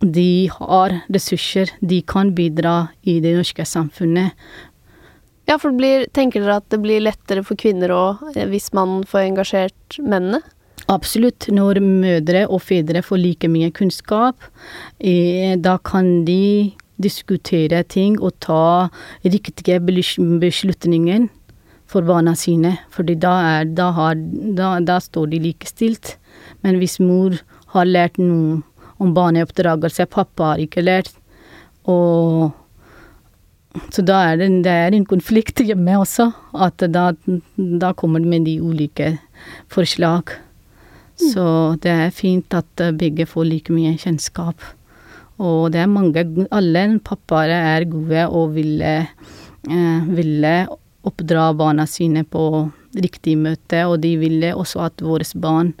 de 0.00 0.48
har 0.48 0.94
ressurser, 1.12 1.68
de 1.80 2.00
kan 2.02 2.32
bidra 2.32 2.88
i 3.04 3.18
det 3.20 3.34
norske 3.36 3.64
samfunnet. 3.68 4.32
Ja, 5.50 5.56
for 5.58 5.74
blir, 5.74 6.04
tenker 6.14 6.44
dere 6.44 6.60
at 6.60 6.68
det 6.70 6.78
blir 6.78 7.02
lettere 7.02 7.42
for 7.42 7.58
kvinner 7.58 7.90
òg, 7.90 8.20
eh, 8.36 8.46
hvis 8.46 8.70
man 8.76 9.00
får 9.02 9.24
engasjert 9.24 9.98
mennene? 9.98 10.38
Absolutt. 10.90 11.48
Når 11.50 11.80
mødre 11.82 12.44
og 12.46 12.62
fedre 12.62 13.02
får 13.02 13.18
like 13.18 13.50
mye 13.50 13.72
kunnskap, 13.74 14.38
eh, 15.00 15.56
da 15.58 15.76
kan 15.78 16.24
de 16.24 16.72
diskutere 17.02 17.82
ting 17.82 18.20
og 18.20 18.38
ta 18.38 18.90
riktige 19.24 19.80
beslutninger 19.82 21.28
for 21.86 22.02
barna 22.02 22.36
sine. 22.36 22.78
Fordi 22.90 23.18
da, 23.18 23.64
da, 23.64 23.90
da, 24.54 24.78
da 24.78 24.98
står 25.02 25.30
de 25.30 25.42
likestilt. 25.50 26.16
Men 26.62 26.78
hvis 26.78 27.00
mor 27.00 27.34
har 27.74 27.90
lært 27.90 28.18
noe 28.18 28.62
om 29.00 29.14
barneoppdragelse. 29.16 30.06
Pappa 30.06 30.52
har 30.52 30.62
ikke 30.62 30.84
lært. 30.84 31.12
Og 31.88 32.52
så 33.70 34.02
da 34.02 34.16
er 34.32 34.40
det, 34.40 34.48
det 34.66 34.72
er 34.72 34.94
en 34.96 35.06
konflikt 35.06 35.62
hjemme 35.68 35.98
også, 36.00 36.30
at 36.58 36.82
da, 36.90 37.10
da 37.56 37.92
kommer 37.94 38.22
det 38.22 38.32
med 38.32 38.48
de 38.48 38.58
ulike 38.62 39.14
forslag. 39.70 40.34
Så 41.20 41.76
det 41.84 41.92
er 41.92 42.14
fint 42.16 42.54
at 42.56 42.82
begge 42.98 43.26
får 43.28 43.46
like 43.46 43.74
mye 43.74 43.92
kjennskap. 44.00 44.62
Og 45.40 45.70
det 45.72 45.82
er 45.82 45.88
mange 45.88 46.24
Alle 46.52 46.84
pappaer 47.04 47.52
er 47.54 47.88
gode 47.88 48.26
og 48.28 48.54
ville, 48.56 48.92
eh, 49.68 50.08
ville 50.08 50.54
oppdra 51.04 51.50
barna 51.56 51.86
sine 51.88 52.24
på 52.24 52.70
riktig 52.96 53.36
møte, 53.38 53.84
og 53.86 54.00
de 54.02 54.16
ville 54.18 54.50
også 54.56 54.82
at 54.88 55.00
våre 55.04 55.24
barn 55.40 55.72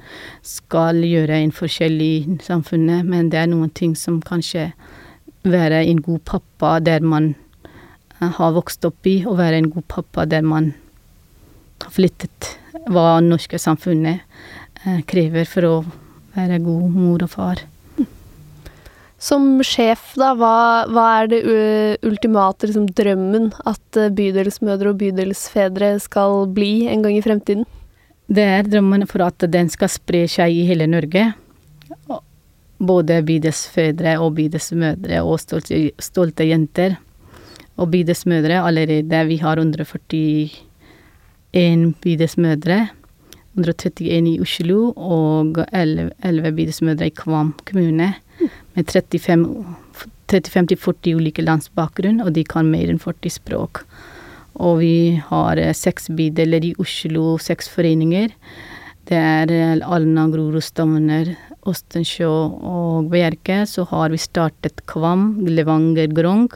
skal 0.46 1.02
gjøre 1.02 1.42
en 1.42 1.52
forskjell 1.52 2.00
i 2.00 2.14
samfunnet, 2.44 3.04
men 3.04 3.30
det 3.32 3.40
er 3.40 3.50
noen 3.50 3.70
ting 3.74 3.96
som 3.98 4.20
kanskje 4.22 4.70
være 5.42 5.82
en 5.88 6.00
god 6.04 6.20
pappa 6.24 6.78
der 6.80 7.00
man 7.00 7.34
eh, 7.34 7.49
har 8.20 8.54
vokst 8.56 8.84
opp 8.84 9.06
i, 9.08 9.22
å 9.24 9.36
være 9.38 9.62
en 9.62 9.70
god 9.72 9.86
pappa 9.88 10.26
der 10.28 10.44
man 10.44 10.72
har 11.80 11.92
flyttet 11.94 12.54
hva 12.90 13.20
norske 13.24 13.58
samfunnet 13.60 14.20
eh, 14.84 15.00
krever 15.08 15.48
for 15.48 15.68
å 15.68 15.74
være 16.36 16.60
god 16.62 16.88
mor 16.94 17.24
og 17.24 17.32
far. 17.32 17.62
Som 19.20 19.58
sjef, 19.66 20.14
da, 20.16 20.30
hva, 20.32 20.86
hva 20.88 21.06
er 21.20 21.26
det 21.28 21.40
ultimate 22.08 22.70
liksom, 22.70 22.86
drømmen 22.96 23.50
at 23.68 23.98
bydelsmødre 24.16 24.94
og 24.94 25.02
bydelsfedre 25.02 25.90
skal 26.00 26.46
bli 26.56 26.86
en 26.88 27.04
gang 27.04 27.18
i 27.18 27.24
fremtiden? 27.24 27.66
Det 28.30 28.46
er 28.46 28.64
drømmen 28.64 29.04
for 29.10 29.26
at 29.26 29.44
den 29.52 29.68
skal 29.68 29.90
spre 29.92 30.22
seg 30.30 30.54
i 30.56 30.64
hele 30.68 30.86
Norge. 30.88 31.26
Både 32.80 33.18
bydelsfedre 33.26 34.16
og 34.24 34.38
bydelsmødre 34.38 35.20
og 35.20 35.36
stolte, 35.42 35.82
stolte 36.00 36.46
jenter. 36.48 36.96
Og 37.76 37.90
bydelsmødre 37.92 38.66
allerede, 38.66 39.26
vi 39.28 39.36
har 39.36 39.58
141 39.58 40.50
bydelsmødre. 42.02 42.88
131 43.54 44.28
i 44.30 44.40
Oslo 44.40 44.92
og 44.94 45.66
11 45.72 46.52
bydelsmødre 46.54 47.06
i 47.10 47.14
Kvam 47.14 47.54
kommune 47.66 48.14
med 48.76 48.84
35-40 48.86 51.14
ulike 51.18 51.42
landsbakgrunn, 51.42 52.20
og 52.22 52.32
de 52.36 52.44
kan 52.46 52.70
mer 52.70 52.88
enn 52.92 53.02
40 53.02 53.30
språk. 53.40 53.82
Og 54.60 54.78
vi 54.82 55.20
har 55.30 55.56
eh, 55.58 55.74
seks 55.74 56.08
bydeler 56.14 56.64
i 56.68 56.74
Oslo, 56.78 57.38
seks 57.42 57.68
foreninger. 57.72 58.28
Det 59.08 59.18
er 59.18 59.50
eh, 59.50 59.82
Alna, 59.82 60.28
Grorud, 60.30 60.62
Stovner, 60.62 61.36
Ostensjø 61.66 62.28
og 62.28 63.10
Bjerke. 63.12 63.66
Så 63.66 63.84
har 63.90 64.10
vi 64.12 64.18
startet 64.20 64.86
Kvam, 64.90 65.46
Levanger, 65.46 66.08
Grong 66.14 66.50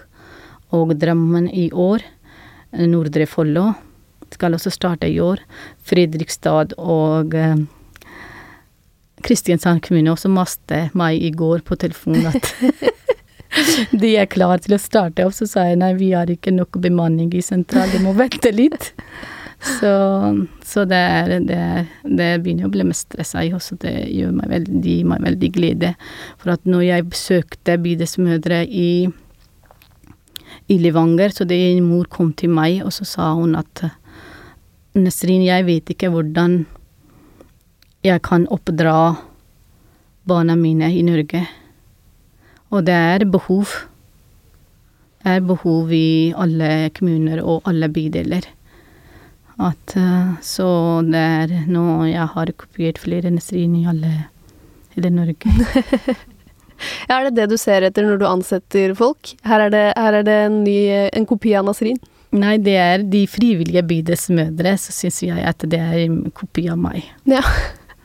og 0.74 0.94
Drammen 1.00 1.48
i 1.48 1.68
år. 1.70 2.04
Nordre 2.90 3.26
Follo 3.30 3.70
skal 4.34 4.56
også 4.56 4.72
starte 4.74 5.08
i 5.10 5.20
år. 5.22 5.42
Fredrikstad 5.86 6.74
og 6.80 7.34
eh, 7.38 7.62
Kristiansand 9.24 9.80
kommune 9.84 10.12
også 10.12 10.28
maste 10.32 10.88
meg 10.98 11.22
i 11.22 11.30
går 11.32 11.62
på 11.64 11.78
telefonen 11.80 12.28
at 12.32 12.50
de 14.02 14.10
er 14.18 14.28
klare 14.28 14.58
til 14.64 14.76
å 14.76 14.82
starte 14.82 15.24
opp. 15.24 15.36
Så 15.36 15.48
sa 15.48 15.68
jeg 15.70 15.80
nei, 15.80 15.94
vi 15.96 16.12
har 16.16 16.30
ikke 16.30 16.52
nok 16.54 16.80
bemanning 16.82 17.32
i 17.36 17.44
sentral, 17.44 17.88
de 17.92 18.02
må 18.04 18.12
vente 18.18 18.52
litt. 18.52 18.92
Så, 19.64 19.90
så 20.60 20.84
det, 20.84 20.98
er, 20.98 21.30
det, 21.40 21.56
er, 21.56 21.86
det, 22.04 22.26
begynner 22.44 22.68
å 22.68 22.72
bli 22.74 22.84
mest 22.84 23.06
stressa 23.08 23.46
i 23.46 23.52
også. 23.56 23.78
Det 23.80 23.94
gjør 24.12 24.34
meg 24.36 24.50
veldig, 24.52 24.80
gir 24.84 25.06
meg 25.08 25.24
veldig 25.24 25.50
glede. 25.54 25.94
For 26.42 26.52
at 26.52 26.68
når 26.68 26.84
jeg 26.84 27.06
besøkte 27.14 27.78
bydelsmødre 27.80 28.60
i, 28.68 28.90
i 30.68 30.78
Levanger, 30.80 31.32
så 31.34 31.44
det 31.44 31.58
en 31.58 31.84
mor 31.84 32.08
kom 32.08 32.32
til 32.32 32.52
meg, 32.52 32.80
og 32.84 32.92
så 32.96 33.04
sa 33.08 33.32
hun 33.36 33.56
at 33.58 33.84
Nesrin, 34.94 35.42
jeg 35.42 35.66
vet 35.66 35.90
ikke 35.90 36.08
hvordan 36.14 36.64
jeg 38.04 38.20
kan 38.22 38.44
oppdra 38.52 39.16
barna 40.28 40.54
mine 40.56 40.90
i 40.94 41.02
Norge. 41.02 41.42
Og 42.70 42.84
det 42.86 42.94
er 42.94 43.24
behov. 43.28 43.72
Det 45.24 45.34
er 45.34 45.40
behov 45.40 45.92
i 45.92 46.32
alle 46.36 46.90
kommuner 46.96 47.42
og 47.42 47.66
alle 47.68 47.88
bydeler. 47.88 48.46
At, 49.58 49.96
eh, 49.96 50.34
så 50.42 50.68
det 51.06 51.20
er 51.20 51.66
nå 51.70 52.04
jeg 52.10 52.26
har 52.34 52.54
kopiert 52.58 52.98
flere 52.98 53.30
Nesrin 53.30 53.76
i 53.78 53.86
alle 53.86 54.12
hele 54.94 55.10
Norge. 55.10 55.50
ja, 57.08 57.18
er 57.18 57.28
det 57.28 57.36
det 57.38 57.50
du 57.52 57.58
ser 57.60 57.86
etter 57.86 58.06
når 58.06 58.20
du 58.22 58.26
ansetter 58.28 58.96
folk? 58.98 59.36
Her 59.46 59.68
er 59.68 59.74
det, 59.74 59.86
her 59.98 60.18
er 60.20 60.26
det 60.26 60.40
en, 60.48 60.60
ny, 60.66 60.78
en 61.10 61.28
kopi 61.28 61.54
av 61.58 61.68
Nasrin? 61.68 62.00
Nei, 62.34 62.56
det 62.58 62.74
er 62.80 63.04
de 63.06 63.22
frivillige 63.30 63.84
bydelsmødre, 63.86 64.74
så 64.82 64.94
syns 64.94 65.22
jeg 65.22 65.44
at 65.46 65.62
det 65.70 65.78
er 65.78 66.00
en 66.08 66.20
kopi 66.34 66.66
av 66.72 66.80
meg. 66.80 67.06
Ja 67.30 67.44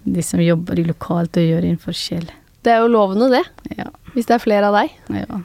de 0.04 0.24
som 0.24 0.42
jobber 0.44 0.80
lokalt 0.88 1.38
og 1.40 1.46
gjør 1.46 1.68
en 1.68 1.80
forskjell. 1.82 2.28
Det 2.66 2.74
er 2.74 2.84
jo 2.84 2.92
lovende, 2.92 3.30
det. 3.32 3.44
Ja. 3.78 3.90
Hvis 4.16 4.30
det 4.30 4.36
er 4.36 4.44
flere 4.44 4.70
av 4.70 4.78
deg. 4.80 4.96
Ja. 5.16 5.42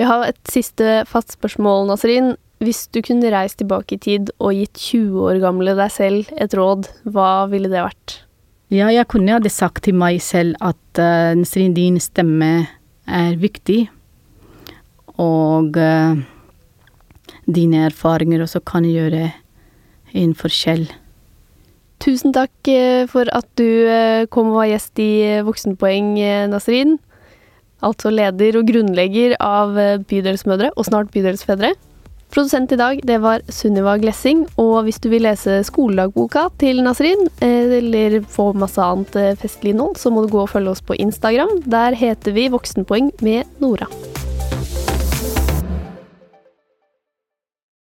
Vi 0.00 0.06
har 0.08 0.24
et 0.26 0.40
siste 0.50 1.02
fast 1.08 1.36
spørsmål, 1.36 1.86
Nasrin. 1.90 2.34
Hvis 2.60 2.86
du 2.92 3.00
kunne 3.04 3.30
reist 3.32 3.60
tilbake 3.60 3.96
i 3.96 4.00
tid 4.00 4.32
og 4.38 4.56
gitt 4.56 4.80
20 4.80 5.28
år 5.28 5.40
gamle 5.42 5.76
deg 5.78 5.92
selv 5.94 6.32
et 6.36 6.56
råd, 6.56 6.90
hva 7.08 7.46
ville 7.52 7.70
det 7.72 7.84
vært? 7.86 8.18
Ja, 8.70 8.86
jeg 8.94 9.08
kunne 9.10 9.34
hadde 9.34 9.50
sagt 9.50 9.82
til 9.82 9.96
meg 9.98 10.20
selv 10.22 10.54
at 10.62 10.98
uh, 11.02 11.72
din 11.74 11.96
stemme 11.98 12.68
er 13.02 13.32
viktig, 13.34 13.88
og 15.18 15.74
uh, 15.74 16.20
dine 17.50 17.80
erfaringer 17.88 18.44
også 18.44 18.60
kan 18.62 18.86
gjøre 18.86 19.32
en 20.14 20.34
forskjell. 20.38 20.86
Tusen 22.00 22.32
takk 22.32 22.70
eh, 22.70 23.04
for 23.10 23.28
at 23.28 23.44
du 23.60 24.24
kom 24.32 24.54
og 24.54 24.62
var 24.62 24.70
gjest 24.70 25.02
i 25.02 25.42
Voksenpoeng, 25.44 26.14
Nasrin. 26.48 26.96
Altså 27.84 28.08
leder 28.08 28.56
og 28.56 28.70
grunnlegger 28.70 29.34
av 29.36 29.76
Bydelsmødre, 30.08 30.70
og 30.78 30.88
snart 30.88 31.12
Bydelsfedre. 31.12 31.74
Produsent 32.30 32.72
i 32.72 32.76
dag, 32.78 33.00
det 33.02 33.16
var 33.18 33.42
Sunniva 33.50 33.96
Glessing. 33.98 34.44
Og 34.62 34.84
hvis 34.86 35.00
du 35.02 35.08
vil 35.10 35.24
lese 35.26 35.60
skoledagboka 35.66 36.46
til 36.62 36.78
Nasrin, 36.86 37.26
eller 37.42 38.20
få 38.22 38.52
masse 38.54 38.78
annet 38.78 39.18
festlig 39.40 39.74
innhold, 39.74 39.98
så 39.98 40.14
må 40.14 40.22
du 40.22 40.30
gå 40.30 40.44
og 40.44 40.52
følge 40.52 40.70
oss 40.76 40.84
på 40.86 40.94
Instagram. 41.02 41.58
Der 41.66 41.98
heter 41.98 42.36
vi 42.36 42.46
Voksenpoeng 42.54 43.10
med 43.26 43.50
Nora. 43.58 43.90